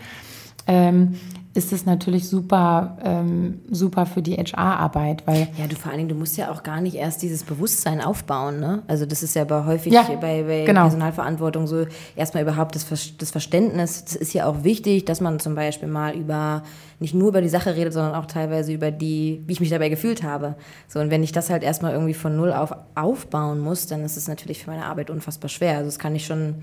[0.67, 1.15] ähm,
[1.57, 6.09] ist es natürlich super, ähm, super für die HR-Arbeit, weil ja, du vor allen Dingen,
[6.11, 8.83] du musst ja auch gar nicht erst dieses Bewusstsein aufbauen, ne?
[8.87, 10.83] Also das ist ja bei häufig Ja, bei, bei genau.
[10.83, 14.05] Personalverantwortung so erstmal überhaupt das, Ver- das Verständnis.
[14.05, 16.63] Das ist ja auch wichtig, dass man zum Beispiel mal über
[17.01, 19.89] nicht nur über die Sache redet, sondern auch teilweise über die, wie ich mich dabei
[19.89, 20.55] gefühlt habe.
[20.89, 24.17] So und wenn ich das halt erstmal irgendwie von null auf aufbauen muss, dann ist
[24.17, 25.73] es natürlich für meine Arbeit unfassbar schwer.
[25.79, 26.55] Also das kann ich schon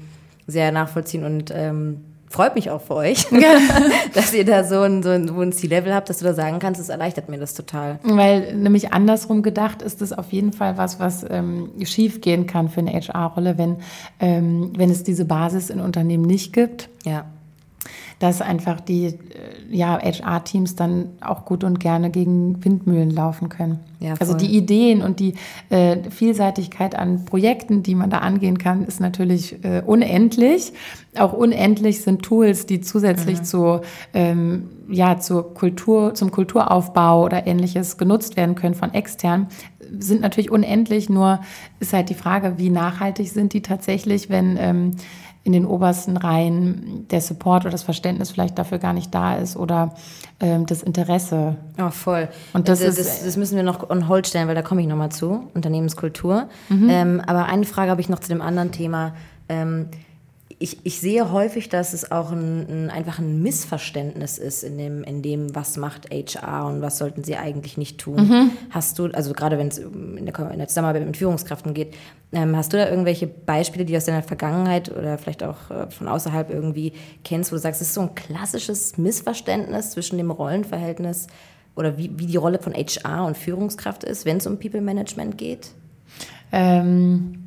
[0.47, 2.01] sehr nachvollziehen und ähm,
[2.33, 3.27] freut mich auch für euch,
[4.13, 6.59] dass ihr da so ein, so ein, so ein Ziellevel habt, dass du da sagen
[6.59, 7.99] kannst, es erleichtert mir das total.
[8.03, 12.69] Weil nämlich andersrum gedacht ist es auf jeden Fall was, was ähm, schief gehen kann
[12.69, 13.77] für eine HR-Rolle, wenn,
[14.19, 17.25] ähm, wenn es diese Basis in Unternehmen nicht gibt, Ja.
[18.23, 19.17] Dass einfach die äh,
[19.69, 23.81] ja, HR-Teams dann auch gut und gerne gegen Windmühlen laufen können.
[23.99, 25.33] Ja, also die Ideen und die
[25.69, 30.71] äh, Vielseitigkeit an Projekten, die man da angehen kann, ist natürlich äh, unendlich.
[31.17, 33.43] Auch unendlich sind Tools, die zusätzlich Mhm.
[33.43, 33.81] zu,
[34.13, 39.47] ähm, ja, zur Kultur, zum Kulturaufbau oder ähnliches genutzt werden können von extern,
[39.99, 41.09] sind natürlich unendlich.
[41.09, 41.41] Nur
[41.81, 44.91] ist halt die Frage, wie nachhaltig sind die tatsächlich, wenn ähm,
[45.45, 49.57] in den obersten Reihen der Support oder das Verständnis vielleicht dafür gar nicht da ist
[49.57, 49.93] oder
[50.39, 51.57] ähm, das Interesse.
[51.77, 52.29] Oh, voll.
[52.53, 54.81] Und das das, ist- das, das müssen wir noch on hold stellen, weil da komme
[54.81, 56.47] ich nochmal zu, Unternehmenskultur.
[56.69, 56.87] Mhm.
[56.89, 59.13] Ähm, aber eine Frage habe ich noch zu dem anderen Thema.
[59.49, 59.87] Ähm,
[60.63, 65.03] ich, ich sehe häufig, dass es auch ein, ein, einfach ein Missverständnis ist in dem,
[65.03, 68.15] in dem, was macht HR und was sollten sie eigentlich nicht tun.
[68.15, 68.51] Mhm.
[68.69, 71.95] Hast du, also gerade wenn es in der, in der Zusammenarbeit mit Führungskräften geht,
[72.31, 76.07] ähm, hast du da irgendwelche Beispiele, die aus deiner Vergangenheit oder vielleicht auch äh, von
[76.07, 76.93] außerhalb irgendwie
[77.25, 81.27] kennst, wo du sagst, es ist so ein klassisches Missverständnis zwischen dem Rollenverhältnis
[81.75, 85.37] oder wie, wie die Rolle von HR und Führungskraft ist, wenn es um People Management
[85.37, 85.71] geht?
[86.53, 87.42] Ähm,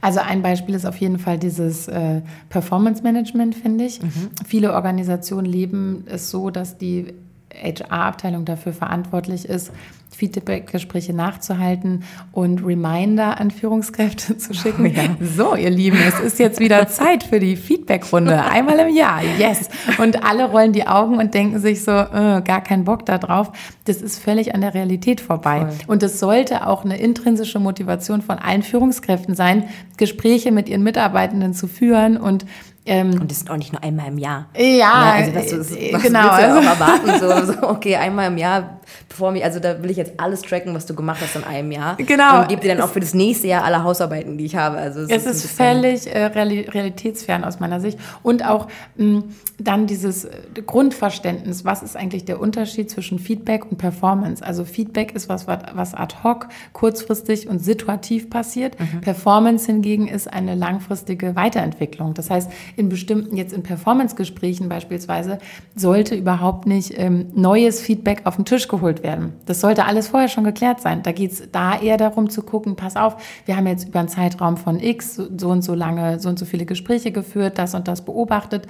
[0.00, 4.00] also ein Beispiel ist auf jeden Fall dieses äh, Performance Management, finde ich.
[4.46, 7.14] Viele Organisationen leben es so, dass die
[7.62, 9.72] HR-Abteilung dafür verantwortlich ist,
[10.14, 14.94] Feedback-Gespräche nachzuhalten und Reminder an Führungskräfte zu schicken.
[15.20, 18.44] So, ihr Lieben, es ist jetzt wieder Zeit für die Feedback-Runde.
[18.44, 19.68] Einmal im Jahr, yes.
[19.98, 23.50] Und alle rollen die Augen und denken sich so, äh, gar keinen Bock da drauf.
[23.84, 25.68] Das ist völlig an der Realität vorbei.
[25.86, 29.64] Und es sollte auch eine intrinsische Motivation von allen Führungskräften sein,
[29.96, 32.46] Gespräche mit ihren Mitarbeitenden zu führen und
[32.86, 34.46] ähm, Und das sind auch nicht nur einmal im Jahr.
[34.56, 37.44] Ja, also was, was, äh, was genau, also- auch erwarten?
[37.46, 40.74] So, so, okay, einmal im Jahr, bevor mich, also da will ich jetzt alles tracken,
[40.74, 41.96] was du gemacht hast in einem Jahr.
[41.96, 42.40] Genau.
[42.42, 44.76] Und gebe dir dann auch für das nächste Jahr alle Hausarbeiten, die ich habe.
[44.76, 47.98] Also es, Es ist bisschen- völlig äh, reali realitätsfern aus meiner Sicht.
[48.22, 49.22] Und auch mh,
[49.58, 50.30] dann dieses äh,
[50.66, 54.44] Grundverständnis, was ist eigentlich der Unterschied zwischen Feedback und Performance?
[54.44, 58.76] Also Feedback ist was, was was ad hoc, kurzfristig und situativ passiert.
[59.00, 62.12] Performance hingegen ist eine langfristige Weiterentwicklung.
[62.14, 65.38] Das heißt, in bestimmten, jetzt in Performance-Gesprächen beispielsweise,
[65.74, 69.34] sollte überhaupt nicht ähm, neues Feedback auf den Tisch geholt werden.
[69.46, 71.02] Das sollte alles vorher schon geklärt sein.
[71.02, 74.08] Da geht es da eher darum zu gucken, pass auf, wir haben jetzt über einen
[74.08, 77.88] Zeitraum von X so und so lange, so und so viele Gespräche geführt, das und
[77.88, 78.66] das beobachtet.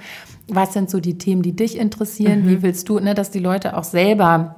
[0.47, 2.47] Was sind so die Themen, die dich interessieren?
[2.47, 4.55] Wie willst du, ne, dass die Leute auch selber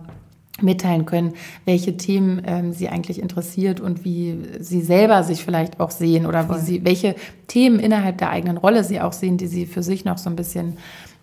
[0.61, 1.33] mitteilen können,
[1.65, 6.49] welche Themen ähm, sie eigentlich interessiert und wie sie selber sich vielleicht auch sehen oder
[6.49, 7.15] wie sie, welche
[7.47, 10.35] Themen innerhalb der eigenen Rolle sie auch sehen, die sie für sich noch so ein
[10.35, 10.77] bisschen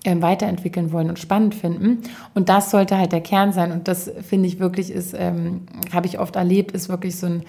[0.05, 2.03] ähm, weiterentwickeln wollen und spannend finden.
[2.35, 3.73] Und das sollte halt der Kern sein.
[3.73, 7.43] Und das finde ich wirklich ist, ähm, habe ich oft erlebt, ist wirklich so ein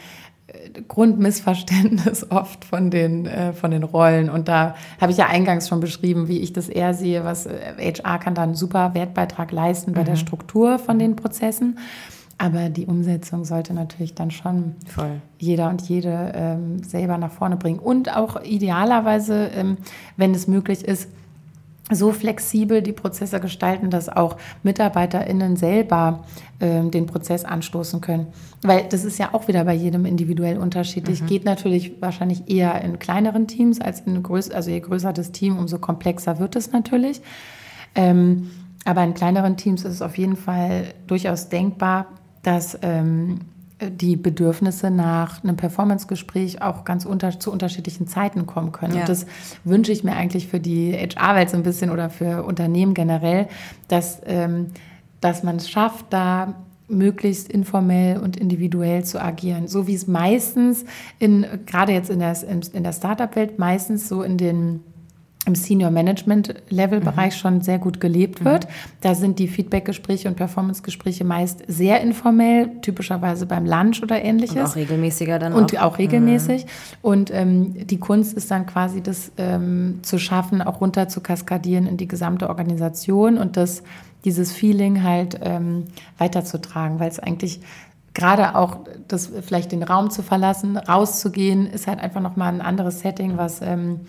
[0.87, 4.29] Grundmissverständnis oft von den, äh, von den Rollen.
[4.29, 7.93] Und da habe ich ja eingangs schon beschrieben, wie ich das eher sehe, was äh,
[8.03, 11.79] HR kann da einen super Wertbeitrag leisten bei der Struktur von den Prozessen.
[12.37, 15.21] Aber die Umsetzung sollte natürlich dann schon Voll.
[15.39, 17.79] jeder und jede ähm, selber nach vorne bringen.
[17.79, 19.77] Und auch idealerweise, ähm,
[20.17, 21.09] wenn es möglich ist,
[21.91, 26.23] so flexibel die Prozesse gestalten, dass auch MitarbeiterInnen selber
[26.59, 28.27] ähm, den Prozess anstoßen können.
[28.63, 31.25] Weil das ist ja auch wieder bei jedem individuell unterschiedlich.
[31.27, 35.59] Geht natürlich wahrscheinlich eher in kleineren Teams als in größ also je größer das Team,
[35.59, 37.21] umso komplexer wird es natürlich.
[37.93, 38.49] Ähm,
[38.83, 42.07] aber in kleineren Teams ist es auf jeden Fall durchaus denkbar,
[42.41, 43.39] dass ähm,
[43.91, 48.95] die Bedürfnisse nach einem Performance-Gespräch auch ganz unter, zu unterschiedlichen Zeiten kommen können.
[48.95, 49.01] Ja.
[49.01, 49.25] Und das
[49.63, 53.47] wünsche ich mir eigentlich für die HR-Welt so ein bisschen oder für Unternehmen generell,
[53.87, 54.67] dass, ähm,
[55.21, 56.55] dass man es schafft, da
[56.87, 59.67] möglichst informell und individuell zu agieren.
[59.67, 60.85] So wie es meistens
[61.19, 64.83] in, gerade jetzt in der, in der Startup-Welt, meistens so in den
[65.45, 68.67] im Senior Management Level Bereich schon sehr gut gelebt wird.
[69.01, 74.55] Da sind die Feedback-Gespräche und Performance-Gespräche meist sehr informell, typischerweise beim Lunch oder ähnliches.
[74.55, 75.83] Und auch regelmäßiger dann Und auch.
[75.83, 76.65] auch regelmäßig.
[77.01, 81.85] Und ähm, die Kunst ist dann quasi das ähm, zu schaffen, auch runter zu kaskadieren
[81.85, 83.83] in die gesamte Organisation und das
[84.23, 85.85] dieses Feeling halt ähm,
[86.17, 87.61] weiterzutragen, weil es eigentlich
[88.15, 93.01] gerade auch das vielleicht den Raum zu verlassen, rauszugehen, ist halt einfach nochmal ein anderes
[93.01, 94.01] Setting, was ähm,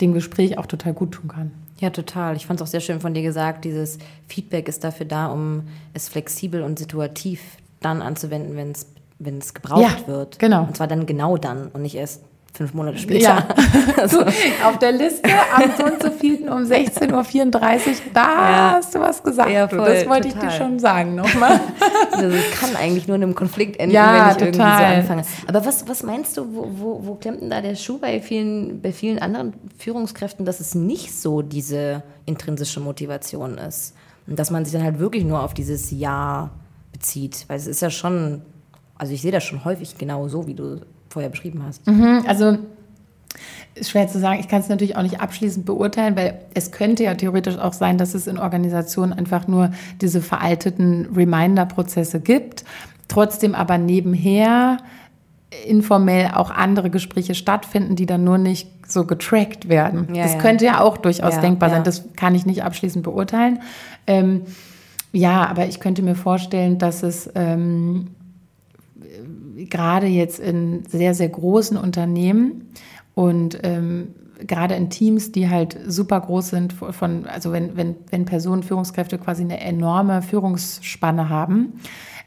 [0.00, 1.50] dem Gespräch auch total gut tun kann.
[1.78, 2.36] Ja, total.
[2.36, 5.64] Ich fand es auch sehr schön von dir gesagt, dieses Feedback ist dafür da, um
[5.92, 7.42] es flexibel und situativ
[7.80, 8.86] dann anzuwenden, wenn es
[9.18, 10.38] wenn es gebraucht ja, wird.
[10.38, 10.64] Genau.
[10.64, 12.22] Und zwar dann genau dann und nicht erst
[12.56, 13.20] fünf Monate später.
[13.20, 13.48] Ja.
[13.96, 14.22] also.
[14.22, 18.72] auf der Liste am so und so vielen um 16.34 Uhr, da ja.
[18.76, 19.50] hast du was gesagt.
[19.50, 20.44] Ja, voll, das wollte total.
[20.44, 21.60] ich dir schon sagen nochmal.
[22.12, 24.94] Also das kann eigentlich nur in einem Konflikt enden, ja, wenn ich total.
[24.94, 25.22] irgendwie so anfange.
[25.48, 28.80] Aber was, was meinst du, wo, wo, wo klemmt denn da der Schuh bei vielen,
[28.80, 33.94] bei vielen anderen Führungskräften, dass es nicht so diese intrinsische Motivation ist?
[34.26, 36.50] Und dass man sich dann halt wirklich nur auf dieses Ja
[36.92, 37.44] bezieht.
[37.48, 38.42] Weil es ist ja schon,
[38.96, 40.80] also ich sehe das schon häufig genau so, wie du
[41.16, 41.86] vorher beschrieben hast.
[41.86, 42.58] Mhm, also
[43.74, 44.38] ist schwer zu sagen.
[44.38, 47.96] Ich kann es natürlich auch nicht abschließend beurteilen, weil es könnte ja theoretisch auch sein,
[47.96, 49.70] dass es in Organisationen einfach nur
[50.02, 52.64] diese veralteten Reminder-Prozesse gibt,
[53.08, 54.76] trotzdem aber nebenher
[55.66, 60.14] informell auch andere Gespräche stattfinden, die dann nur nicht so getrackt werden.
[60.14, 60.38] Ja, das ja.
[60.38, 61.82] könnte ja auch durchaus ja, denkbar sein.
[61.82, 63.60] Das kann ich nicht abschließend beurteilen.
[64.06, 64.42] Ähm,
[65.12, 68.08] ja, aber ich könnte mir vorstellen, dass es ähm,
[69.56, 72.68] gerade jetzt in sehr, sehr großen Unternehmen
[73.14, 74.14] und ähm,
[74.46, 79.18] gerade in Teams, die halt super groß sind, von, also wenn, wenn, wenn Personen, Führungskräfte
[79.18, 81.80] quasi eine enorme Führungsspanne haben,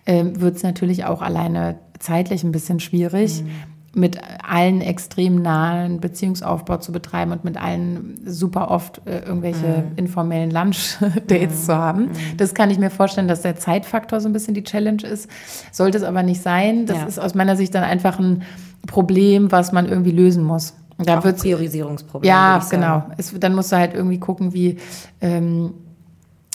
[0.06, 3.44] ähm, wird es natürlich auch alleine zeitlich ein bisschen schwierig.
[3.44, 9.86] Mhm mit allen extrem nahen Beziehungsaufbau zu betreiben und mit allen super oft äh, irgendwelche
[9.90, 9.98] mhm.
[9.98, 11.66] informellen Lunch-Dates mhm.
[11.66, 12.02] zu haben.
[12.04, 12.38] Mhm.
[12.38, 15.30] Das kann ich mir vorstellen, dass der Zeitfaktor so ein bisschen die Challenge ist.
[15.72, 16.86] Sollte es aber nicht sein.
[16.86, 17.06] Das ja.
[17.06, 18.44] ist aus meiner Sicht dann einfach ein
[18.88, 20.74] Problem, was man irgendwie lösen muss.
[20.98, 22.28] Da Auch ein Priorisierungsproblem.
[22.28, 23.04] Ja, genau.
[23.18, 24.78] Es, dann musst du halt irgendwie gucken, wie
[25.22, 25.74] ähm,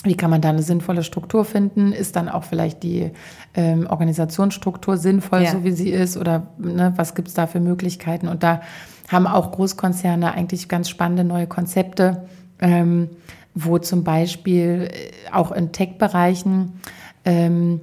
[0.04, 1.92] wie kann man da eine sinnvolle Struktur finden?
[1.92, 3.10] Ist dann auch vielleicht die
[3.54, 5.50] ähm, Organisationsstruktur sinnvoll, ja.
[5.50, 6.16] so wie sie ist?
[6.16, 8.28] Oder ne, was gibt es da für Möglichkeiten?
[8.28, 8.60] Und da
[9.08, 12.28] haben auch Großkonzerne eigentlich ganz spannende neue Konzepte,
[12.60, 13.08] ähm,
[13.54, 16.80] wo zum Beispiel äh, auch in Tech-Bereichen
[17.24, 17.80] ähm,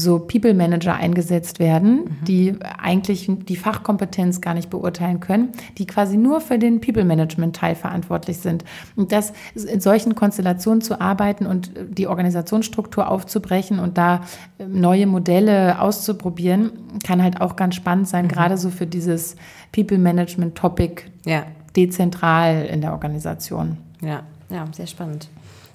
[0.00, 2.24] so People Manager eingesetzt werden, mhm.
[2.24, 7.56] die eigentlich die Fachkompetenz gar nicht beurteilen können, die quasi nur für den People Management
[7.56, 8.64] Teil verantwortlich sind.
[8.96, 14.22] Und das in solchen Konstellationen zu arbeiten und die Organisationsstruktur aufzubrechen und da
[14.58, 16.72] ähm, neue Modelle auszuprobieren,
[17.04, 18.28] kann halt auch ganz spannend sein, mhm.
[18.28, 19.36] gerade so für dieses
[19.72, 21.44] People Management Topic ja.
[21.76, 23.76] dezentral in der Organisation.
[24.00, 25.28] Ja, ja, sehr spannend.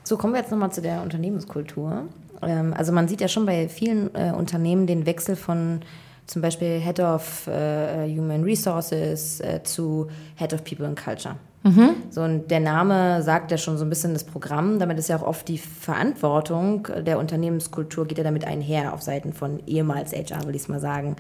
[0.04, 2.04] So, kommen wir jetzt nochmal zu der Unternehmenskultur.
[2.42, 5.82] Ähm, also man sieht ja schon bei vielen äh, Unternehmen den Wechsel von
[6.28, 11.36] zum Beispiel Head of äh, Human Resources äh, zu Head of People and Culture.
[11.64, 11.96] Mhm.
[12.12, 14.78] So, und der Name sagt ja schon so ein bisschen das Programm.
[14.78, 19.34] Damit ist ja auch oft die Verantwortung der Unternehmenskultur geht ja damit einher auf Seiten
[19.34, 21.16] von ehemals HR, will ich es mal sagen.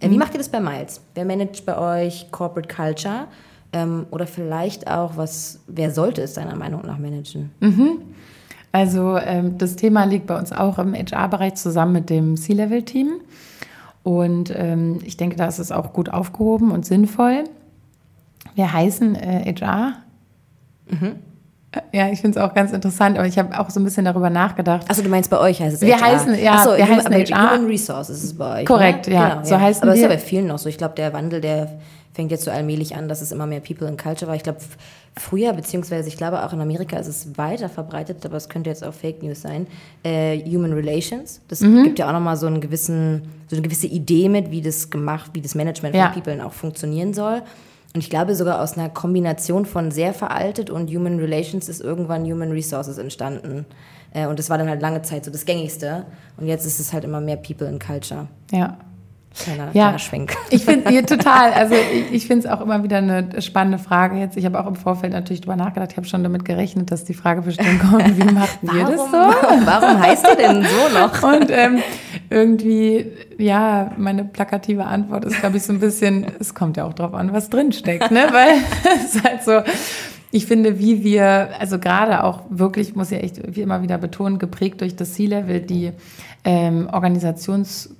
[0.00, 0.12] Äh, mhm.
[0.12, 1.02] Wie macht ihr das bei Miles?
[1.14, 3.28] Wer managt bei euch Corporate Culture?
[3.72, 7.50] Ähm, oder vielleicht auch, was, wer sollte es deiner Meinung nach managen?
[7.60, 8.02] Mhm.
[8.72, 13.20] Also ähm, das Thema liegt bei uns auch im HR-Bereich zusammen mit dem C-Level-Team.
[14.02, 17.44] Und ähm, ich denke, da ist es auch gut aufgehoben und sinnvoll.
[18.54, 19.94] Wir heißen äh, HR.
[20.88, 21.16] Mhm.
[21.92, 24.28] Ja, ich finde es auch ganz interessant, aber ich habe auch so ein bisschen darüber
[24.28, 24.90] nachgedacht.
[24.90, 26.14] Achso, du meinst bei euch heißt es wir HR?
[26.14, 27.52] Heißen, ja, Achso, wir heißen HR.
[27.52, 28.66] Human Resources ist es bei euch.
[28.66, 29.14] Korrekt, ne?
[29.14, 29.28] ja.
[29.28, 29.60] Genau, so ja.
[29.60, 29.92] heißen aber wir.
[29.92, 30.68] Aber es ist ja bei vielen noch so.
[30.68, 31.78] Ich glaube, der Wandel, der
[32.20, 34.36] fängt jetzt so allmählich an, dass es immer mehr People and Culture war.
[34.36, 34.58] Ich glaube,
[35.18, 38.84] früher, beziehungsweise ich glaube auch in Amerika ist es weiter verbreitet, aber es könnte jetzt
[38.84, 39.66] auch Fake News sein,
[40.02, 41.40] äh, Human Relations.
[41.48, 41.82] Das mhm.
[41.84, 45.30] gibt ja auch nochmal so, einen gewissen, so eine gewisse Idee mit, wie das gemacht,
[45.32, 46.10] wie das Management von ja.
[46.10, 47.40] People auch funktionieren soll.
[47.94, 52.30] Und ich glaube sogar aus einer Kombination von sehr veraltet und Human Relations ist irgendwann
[52.30, 53.64] Human Resources entstanden.
[54.12, 56.04] Äh, und das war dann halt lange Zeit so das Gängigste.
[56.36, 58.28] Und jetzt ist es halt immer mehr People and Culture.
[58.52, 58.76] Ja.
[59.38, 60.36] Kleiner, ja, Schwenk.
[60.50, 61.52] Ich finde ja, total.
[61.52, 64.36] Also ich, ich finde es auch immer wieder eine spannende Frage jetzt.
[64.36, 65.92] Ich habe auch im Vorfeld natürlich drüber nachgedacht.
[65.92, 69.12] Ich habe schon damit gerechnet, dass die Frage bestimmt kommt, wie macht ihr das so?
[69.12, 71.22] Warum heißt ihr denn so noch?
[71.40, 71.78] Und ähm,
[72.28, 73.06] irgendwie,
[73.38, 77.14] ja, meine plakative Antwort ist, glaube ich, so ein bisschen, es kommt ja auch drauf
[77.14, 78.26] an, was drinsteckt, ne?
[78.32, 78.56] Weil
[78.96, 79.62] es ist halt so,
[80.32, 84.38] ich finde, wie wir, also gerade auch wirklich, muss ich echt wie immer wieder betonen,
[84.38, 85.92] geprägt durch das C-Level, die
[86.44, 87.90] ähm, Organisations-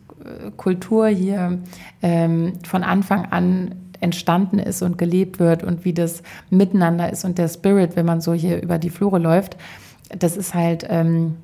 [0.57, 1.59] Kultur hier
[2.03, 7.39] ähm, von Anfang an entstanden ist und gelebt wird und wie das miteinander ist und
[7.39, 9.57] der Spirit, wenn man so hier über die Flure läuft,
[10.19, 11.37] das ist halt, ähm,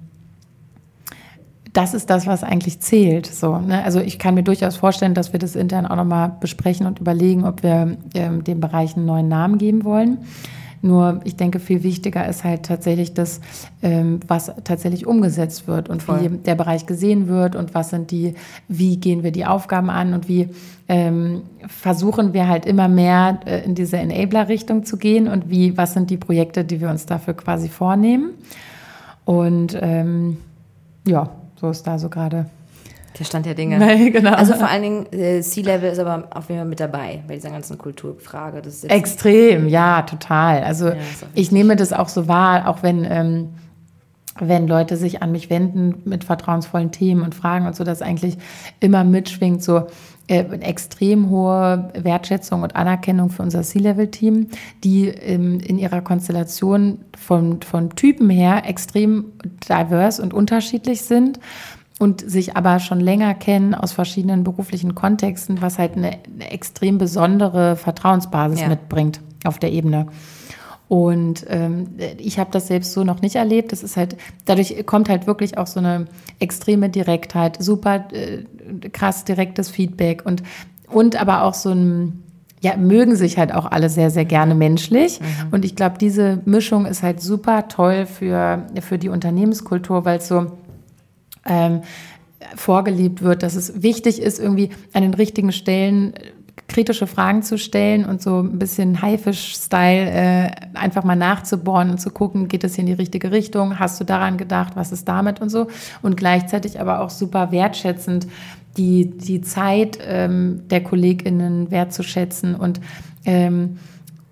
[1.73, 3.27] das ist das, was eigentlich zählt.
[3.27, 3.85] So, ne?
[3.85, 7.45] Also ich kann mir durchaus vorstellen, dass wir das intern auch nochmal besprechen und überlegen,
[7.45, 10.19] ob wir ähm, dem Bereich einen neuen Namen geben wollen.
[10.83, 13.41] Nur ich denke, viel wichtiger ist halt tatsächlich das,
[13.83, 16.21] ähm, was tatsächlich umgesetzt wird und Voll.
[16.23, 18.35] wie der Bereich gesehen wird und was sind die,
[18.69, 20.49] wie gehen wir die Aufgaben an und wie
[20.89, 25.95] ähm, versuchen wir halt immer mehr äh, in diese Enabler-Richtung zu gehen und wie, was
[25.95, 28.31] sind die Projekte, die wir uns dafür quasi vornehmen.
[29.25, 30.39] Und ähm,
[31.07, 32.47] ja, so ist da so gerade
[33.19, 33.79] der Stand der Dinge.
[33.79, 34.33] Nein, genau.
[34.33, 37.51] Also vor allen Dingen, äh, C-Level ist aber auf jeden Fall mit dabei bei dieser
[37.51, 38.63] ganzen Kulturfrage.
[38.89, 40.63] Extrem, ja, total.
[40.65, 40.97] Also ja,
[41.35, 43.49] ich nehme das auch so wahr, auch wenn, ähm,
[44.39, 48.37] wenn Leute sich an mich wenden mit vertrauensvollen Themen und Fragen und so, dass eigentlich
[48.81, 49.87] immer mitschwingt, so
[50.29, 54.49] äh, extrem hohe Wertschätzung und Anerkennung für unser C-Level-Team,
[54.85, 59.27] die ähm, in ihrer Konstellation von, von Typen her extrem
[59.69, 61.39] divers und unterschiedlich sind
[61.99, 66.99] und sich aber schon länger kennen aus verschiedenen beruflichen Kontexten, was halt eine, eine extrem
[66.99, 68.69] besondere Vertrauensbasis ja.
[68.69, 70.07] mitbringt auf der Ebene.
[70.89, 73.73] Und ähm, ich habe das selbst so noch nicht erlebt.
[73.73, 76.07] Das ist halt, dadurch kommt halt wirklich auch so eine
[76.39, 78.45] extreme Direktheit, super äh,
[78.91, 80.43] krass direktes Feedback und,
[80.89, 82.23] und aber auch so ein,
[82.61, 85.21] ja, mögen sich halt auch alle sehr, sehr gerne menschlich.
[85.21, 85.27] Mhm.
[85.51, 90.29] Und ich glaube, diese Mischung ist halt super toll für, für die Unternehmenskultur, weil es
[90.29, 90.53] so
[91.47, 91.83] ähm,
[92.55, 96.33] vorgelebt wird, dass es wichtig ist, irgendwie an den richtigen Stellen äh,
[96.69, 102.11] kritische Fragen zu stellen und so ein bisschen Haifisch-Style äh, einfach mal nachzubohren und zu
[102.11, 103.79] gucken, geht es hier in die richtige Richtung?
[103.79, 104.73] Hast du daran gedacht?
[104.75, 105.69] Was ist damit und so?
[106.03, 108.27] Und gleichzeitig aber auch super wertschätzend
[108.77, 112.81] die, die Zeit ähm, der KollegInnen wertzuschätzen und
[113.25, 113.79] ähm,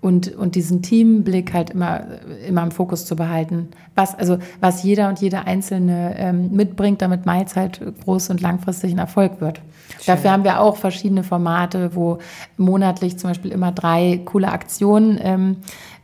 [0.05, 2.03] und, und diesen Teamblick halt immer,
[2.47, 3.69] immer im Fokus zu behalten.
[3.95, 8.91] Was, also, was jeder und jede Einzelne ähm, mitbringt, damit Miles halt groß und langfristig
[8.91, 9.61] ein Erfolg wird.
[9.89, 10.05] Schön.
[10.05, 12.19] Dafür haben wir auch verschiedene Formate, wo
[12.55, 15.57] monatlich zum Beispiel immer drei coole Aktionen ähm,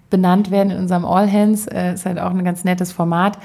[0.09, 1.67] benannt werden in unserem All Hands.
[1.67, 3.37] Äh, ist halt auch ein ganz nettes Format,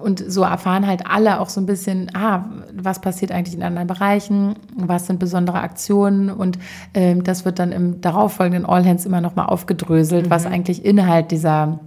[0.00, 3.86] und so erfahren halt alle auch so ein bisschen, ah, was passiert eigentlich in anderen
[3.86, 6.58] Bereichen, was sind besondere Aktionen und
[6.94, 10.30] ähm, das wird dann im darauffolgenden All Hands immer nochmal aufgedröselt, mhm.
[10.30, 11.80] was eigentlich Inhalt dieser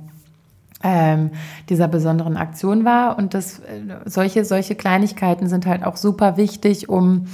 [0.83, 1.31] ähm,
[1.69, 3.17] dieser besonderen Aktion war.
[3.17, 3.63] Und das, äh,
[4.05, 7.25] solche, solche Kleinigkeiten sind halt auch super wichtig, um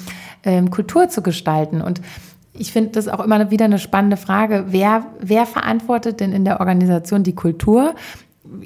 [0.43, 1.81] ähm, Kultur zu gestalten.
[1.81, 2.01] Und
[2.53, 4.65] ich finde das auch immer wieder eine spannende Frage.
[4.67, 7.93] Wer, wer verantwortet denn in der Organisation die Kultur?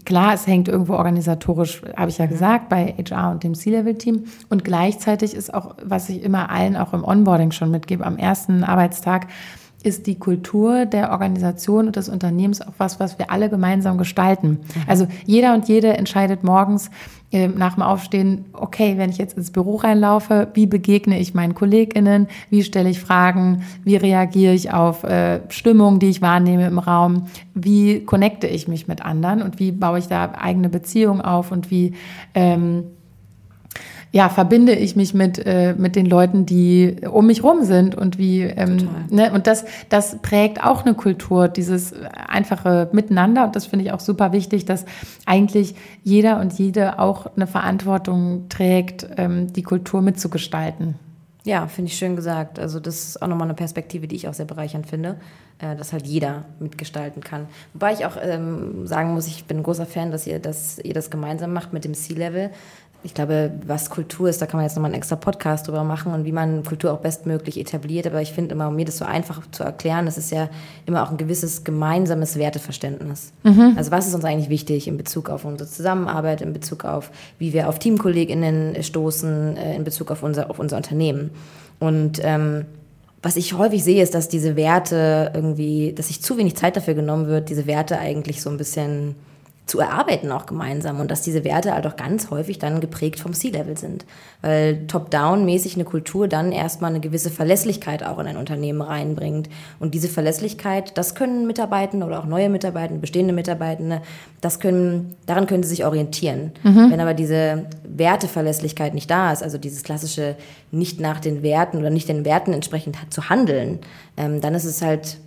[0.06, 4.26] Klar, es hängt irgendwo organisatorisch, habe ich ja gesagt, bei HR und dem C-Level-Team.
[4.50, 8.63] Und gleichzeitig ist auch, was ich immer allen auch im Onboarding schon mitgebe, am ersten
[8.63, 9.28] Arbeitstag,
[9.86, 14.50] ist die Kultur der Organisation und des Unternehmens auch was, was wir alle gemeinsam gestalten.
[14.50, 14.82] Mhm.
[14.88, 16.89] Also jeder und jede entscheidet morgens
[17.32, 21.54] äh, nach dem Aufstehen, okay, wenn ich jetzt ins Büro reinlaufe, wie begegne ich meinen
[21.54, 26.80] KollegInnen, wie stelle ich Fragen, wie reagiere ich auf äh, Stimmung, die ich wahrnehme im
[26.80, 31.52] Raum, wie connecte ich mich mit anderen und wie baue ich da eigene Beziehungen auf
[31.52, 31.93] und wie
[32.34, 32.86] ähm,
[34.15, 38.17] ja, verbinde ich mich mit, äh, mit den Leuten, die um mich rum sind und
[38.17, 41.93] wie, ähm, ne, und das, das prägt auch eine Kultur, dieses
[42.25, 44.86] einfache Miteinander und das finde ich auch super wichtig, dass
[45.25, 50.95] eigentlich jeder und jede auch eine Verantwortung trägt, ähm, die Kultur mitzugestalten.
[51.45, 52.58] Ja, finde ich schön gesagt.
[52.58, 55.17] Also das ist auch nochmal eine Perspektive, die ich auch sehr bereichernd finde,
[55.60, 57.47] äh, dass halt jeder mitgestalten kann.
[57.73, 60.95] Wobei ich auch ähm, sagen muss, ich bin ein großer Fan, dass ihr das, ihr
[60.95, 62.49] das gemeinsam macht mit dem C-Level
[63.06, 66.12] ich glaube, was Kultur ist, da kann man jetzt nochmal einen extra Podcast drüber machen
[66.12, 68.08] und wie man Kultur auch bestmöglich etabliert.
[68.08, 70.50] Aber ich finde immer, um mir das so einfach zu erklären, das ist ja
[70.88, 73.32] immer auch ein gewisses gemeinsames Werteverständnis.
[73.44, 73.76] Mhm.
[73.78, 77.54] Also was ist uns eigentlich wichtig in Bezug auf unsere Zusammenarbeit, in Bezug auf, wie
[77.54, 81.30] wir auf TeamkollegInnen stoßen, äh, in Bezug auf unser, auf unser Unternehmen.
[81.80, 82.65] Und ähm,
[83.22, 86.96] was ich häufig sehe, ist, dass diese Werte irgendwie, dass sich zu wenig Zeit dafür
[86.96, 89.15] genommen wird, diese Werte eigentlich so ein bisschen
[89.65, 93.34] zu erarbeiten auch gemeinsam und dass diese Werte halt auch ganz häufig dann geprägt vom
[93.34, 94.06] C-Level sind.
[94.41, 99.49] Weil top-down-mäßig eine Kultur dann erstmal eine gewisse Verlässlichkeit auch in ein Unternehmen reinbringt.
[99.80, 104.01] Und diese Verlässlichkeit, das können Mitarbeitende oder auch neue Mitarbeitende, bestehende Mitarbeitende,
[104.39, 106.51] das können, daran können sie sich orientieren.
[106.62, 106.91] Mhm.
[106.91, 110.36] Wenn aber diese Werteverlässlichkeit nicht da ist, also dieses klassische
[110.69, 113.80] nicht nach den Werten oder nicht den Werten entsprechend zu handeln,
[114.15, 115.17] ähm, dann ist es halt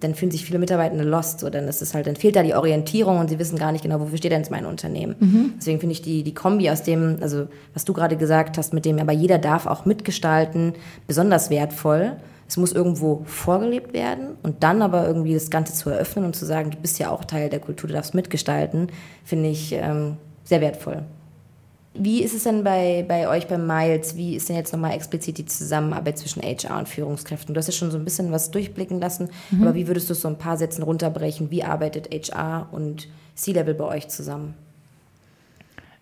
[0.00, 1.40] dann fühlen sich viele Mitarbeitende lost.
[1.40, 3.82] So, dann ist es halt, dann fehlt da die Orientierung und sie wissen gar nicht
[3.82, 5.16] genau, wofür steht denn jetzt mein Unternehmen.
[5.18, 5.52] Mhm.
[5.58, 8.84] Deswegen finde ich die, die Kombi aus dem, also was du gerade gesagt hast, mit
[8.84, 10.74] dem, aber jeder darf auch mitgestalten,
[11.06, 12.16] besonders wertvoll.
[12.46, 16.44] Es muss irgendwo vorgelebt werden und dann aber irgendwie das Ganze zu eröffnen und zu
[16.44, 18.88] sagen, du bist ja auch Teil der Kultur, du darfst mitgestalten,
[19.24, 21.04] finde ich ähm, sehr wertvoll.
[21.96, 24.16] Wie ist es denn bei, bei euch bei Miles?
[24.16, 27.54] Wie ist denn jetzt nochmal explizit die Zusammenarbeit zwischen HR und Führungskräften?
[27.54, 29.62] Du hast ja schon so ein bisschen was durchblicken lassen, mhm.
[29.62, 31.52] aber wie würdest du es so ein paar Sätzen runterbrechen?
[31.52, 34.54] Wie arbeitet HR und C-Level bei euch zusammen?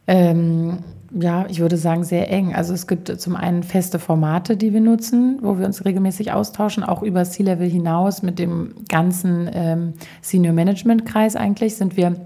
[0.06, 0.78] Ähm,
[1.14, 2.54] ja, ich würde sagen, sehr eng.
[2.54, 6.84] Also es gibt zum einen feste Formate, die wir nutzen, wo wir uns regelmäßig austauschen,
[6.84, 9.92] auch über C-Level hinaus mit dem ganzen ähm,
[10.22, 12.16] Senior Management Kreis eigentlich sind wir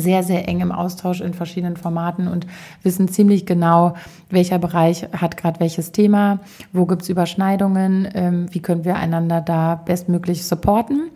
[0.00, 2.46] sehr, sehr eng im Austausch in verschiedenen Formaten und
[2.82, 3.94] wissen ziemlich genau,
[4.30, 6.40] welcher Bereich hat gerade welches Thema,
[6.72, 11.10] wo gibt es Überschneidungen, ähm, wie können wir einander da bestmöglich supporten,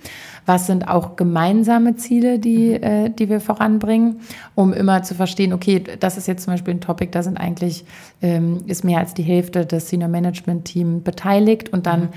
[0.47, 2.83] was sind auch gemeinsame Ziele, die, mhm.
[2.83, 4.21] äh, die wir voranbringen,
[4.55, 7.85] um immer zu verstehen, okay, das ist jetzt zum Beispiel ein Topic, da sind eigentlich,
[8.21, 12.09] ähm, ist mehr als die Hälfte des Senior Management Team beteiligt und dann mhm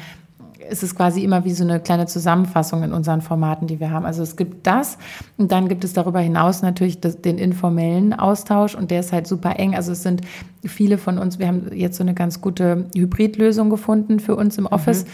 [0.69, 4.05] ist es quasi immer wie so eine kleine Zusammenfassung in unseren Formaten, die wir haben.
[4.05, 4.97] Also es gibt das
[5.37, 9.27] und dann gibt es darüber hinaus natürlich das, den informellen Austausch und der ist halt
[9.27, 9.75] super eng.
[9.75, 10.21] Also es sind
[10.63, 14.65] viele von uns, wir haben jetzt so eine ganz gute Hybridlösung gefunden für uns im
[14.65, 15.05] Office.
[15.05, 15.09] Mhm.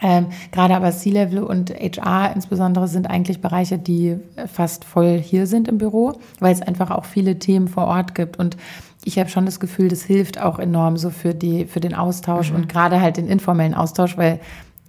[0.00, 5.66] Ähm, gerade aber C-Level und HR insbesondere sind eigentlich Bereiche, die fast voll hier sind
[5.66, 8.56] im Büro, weil es einfach auch viele Themen vor Ort gibt und
[9.04, 12.50] ich habe schon das Gefühl, das hilft auch enorm so für, die, für den Austausch
[12.50, 12.56] mhm.
[12.56, 14.40] und gerade halt den informellen Austausch, weil,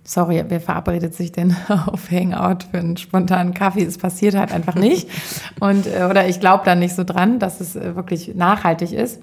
[0.04, 1.56] sorry, wer verabredet sich denn
[1.86, 3.84] auf Hangout für einen spontanen Kaffee?
[3.84, 5.10] Es passiert halt einfach nicht.
[5.60, 9.22] Und, äh, oder ich glaube da nicht so dran, dass es äh, wirklich nachhaltig ist.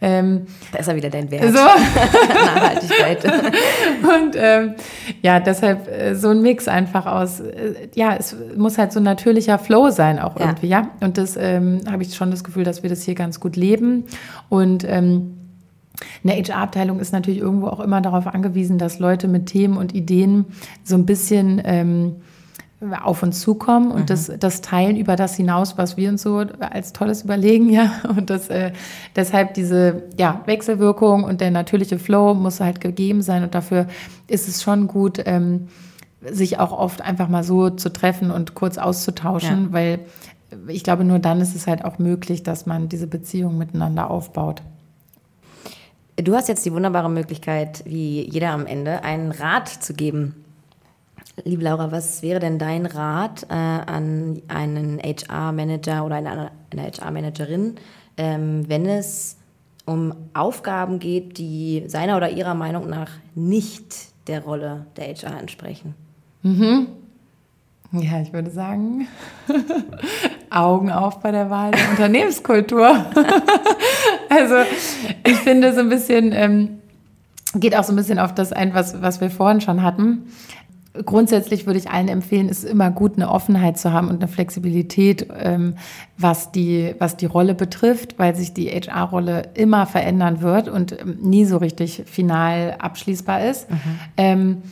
[0.00, 1.44] Ähm, da ist ja wieder dein Wert.
[1.44, 1.58] So.
[1.58, 3.24] Nachhaltigkeit.
[4.02, 4.74] und ähm,
[5.22, 9.04] ja, deshalb äh, so ein Mix einfach aus, äh, ja, es muss halt so ein
[9.04, 10.82] natürlicher Flow sein auch irgendwie, ja.
[10.82, 10.90] ja?
[11.00, 14.04] Und das ähm, habe ich schon das Gefühl, dass wir das hier ganz gut leben.
[14.48, 15.34] Und ähm,
[16.22, 20.46] eine HR-Abteilung ist natürlich irgendwo auch immer darauf angewiesen, dass Leute mit Themen und Ideen
[20.84, 22.16] so ein bisschen ähm,
[22.80, 24.06] auf uns zukommen und mhm.
[24.06, 27.90] das, das teilen über das hinaus, was wir uns so als Tolles überlegen, ja.
[28.08, 28.72] Und das, äh,
[29.16, 33.42] deshalb diese ja, Wechselwirkung und der natürliche Flow muss halt gegeben sein.
[33.42, 33.88] Und dafür
[34.28, 35.68] ist es schon gut, ähm,
[36.20, 39.72] sich auch oft einfach mal so zu treffen und kurz auszutauschen, ja.
[39.72, 39.98] weil
[40.68, 44.62] ich glaube, nur dann ist es halt auch möglich, dass man diese Beziehung miteinander aufbaut.
[46.16, 50.44] Du hast jetzt die wunderbare Möglichkeit, wie jeder am Ende, einen Rat zu geben
[51.44, 57.76] Liebe Laura, was wäre denn dein Rat äh, an einen HR-Manager oder eine, eine HR-Managerin,
[58.16, 59.36] ähm, wenn es
[59.84, 63.94] um Aufgaben geht, die seiner oder ihrer Meinung nach nicht
[64.26, 65.94] der Rolle der HR entsprechen?
[66.42, 66.88] Mhm.
[67.92, 69.08] Ja, ich würde sagen,
[70.50, 72.86] Augen auf bei der Wahl der Unternehmenskultur.
[74.28, 74.56] also
[75.24, 76.78] ich finde so ein bisschen, ähm,
[77.54, 80.26] geht auch so ein bisschen auf das ein, was, was wir vorhin schon hatten
[81.04, 84.28] grundsätzlich würde ich allen empfehlen, es ist immer gut, eine Offenheit zu haben und eine
[84.28, 85.74] Flexibilität, ähm,
[86.16, 91.18] was, die, was die Rolle betrifft, weil sich die HR-Rolle immer verändern wird und ähm,
[91.22, 93.70] nie so richtig final abschließbar ist.
[93.70, 93.76] Mhm.
[94.16, 94.62] Ähm,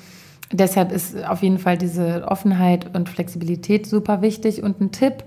[0.53, 5.25] deshalb ist auf jeden Fall diese Offenheit und Flexibilität super wichtig und ein Tipp.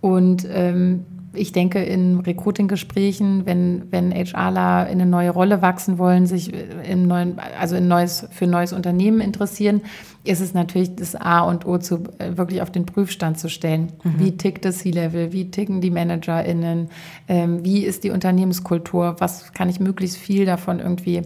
[0.00, 6.26] Und ähm, ich denke, in Recruiting-Gesprächen, wenn, wenn HRler in eine neue Rolle wachsen wollen,
[6.26, 6.52] sich
[6.88, 9.82] in neuen, also in neues, für ein neues Unternehmen interessieren,
[10.24, 13.92] ist es natürlich das A und O, zu, äh, wirklich auf den Prüfstand zu stellen.
[14.02, 14.14] Mhm.
[14.18, 15.32] Wie tickt das C-Level?
[15.32, 16.88] Wie ticken die ManagerInnen?
[17.28, 19.16] Ähm, wie ist die Unternehmenskultur?
[19.18, 21.22] Was kann ich möglichst viel davon irgendwie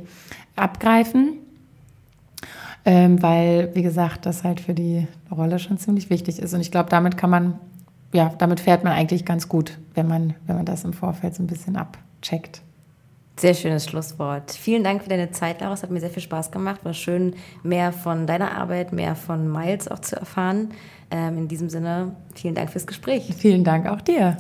[0.55, 1.38] abgreifen?
[2.84, 6.52] Ähm, weil, wie gesagt, das halt für die Rolle schon ziemlich wichtig ist.
[6.52, 7.59] Und ich glaube, damit kann man
[8.15, 11.43] ja, damit fährt man eigentlich ganz gut, wenn man, wenn man das im Vorfeld so
[11.43, 12.62] ein bisschen abcheckt.
[13.37, 14.53] Sehr schönes Schlusswort.
[14.53, 15.75] Vielen Dank für deine Zeit, Laura.
[15.75, 16.85] Es hat mir sehr viel Spaß gemacht.
[16.85, 17.35] War schön,
[17.65, 20.69] mehr von deiner Arbeit, mehr von Miles auch zu erfahren.
[21.11, 23.35] Ähm, in diesem Sinne, vielen Dank fürs Gespräch.
[23.37, 24.37] Vielen Dank auch dir.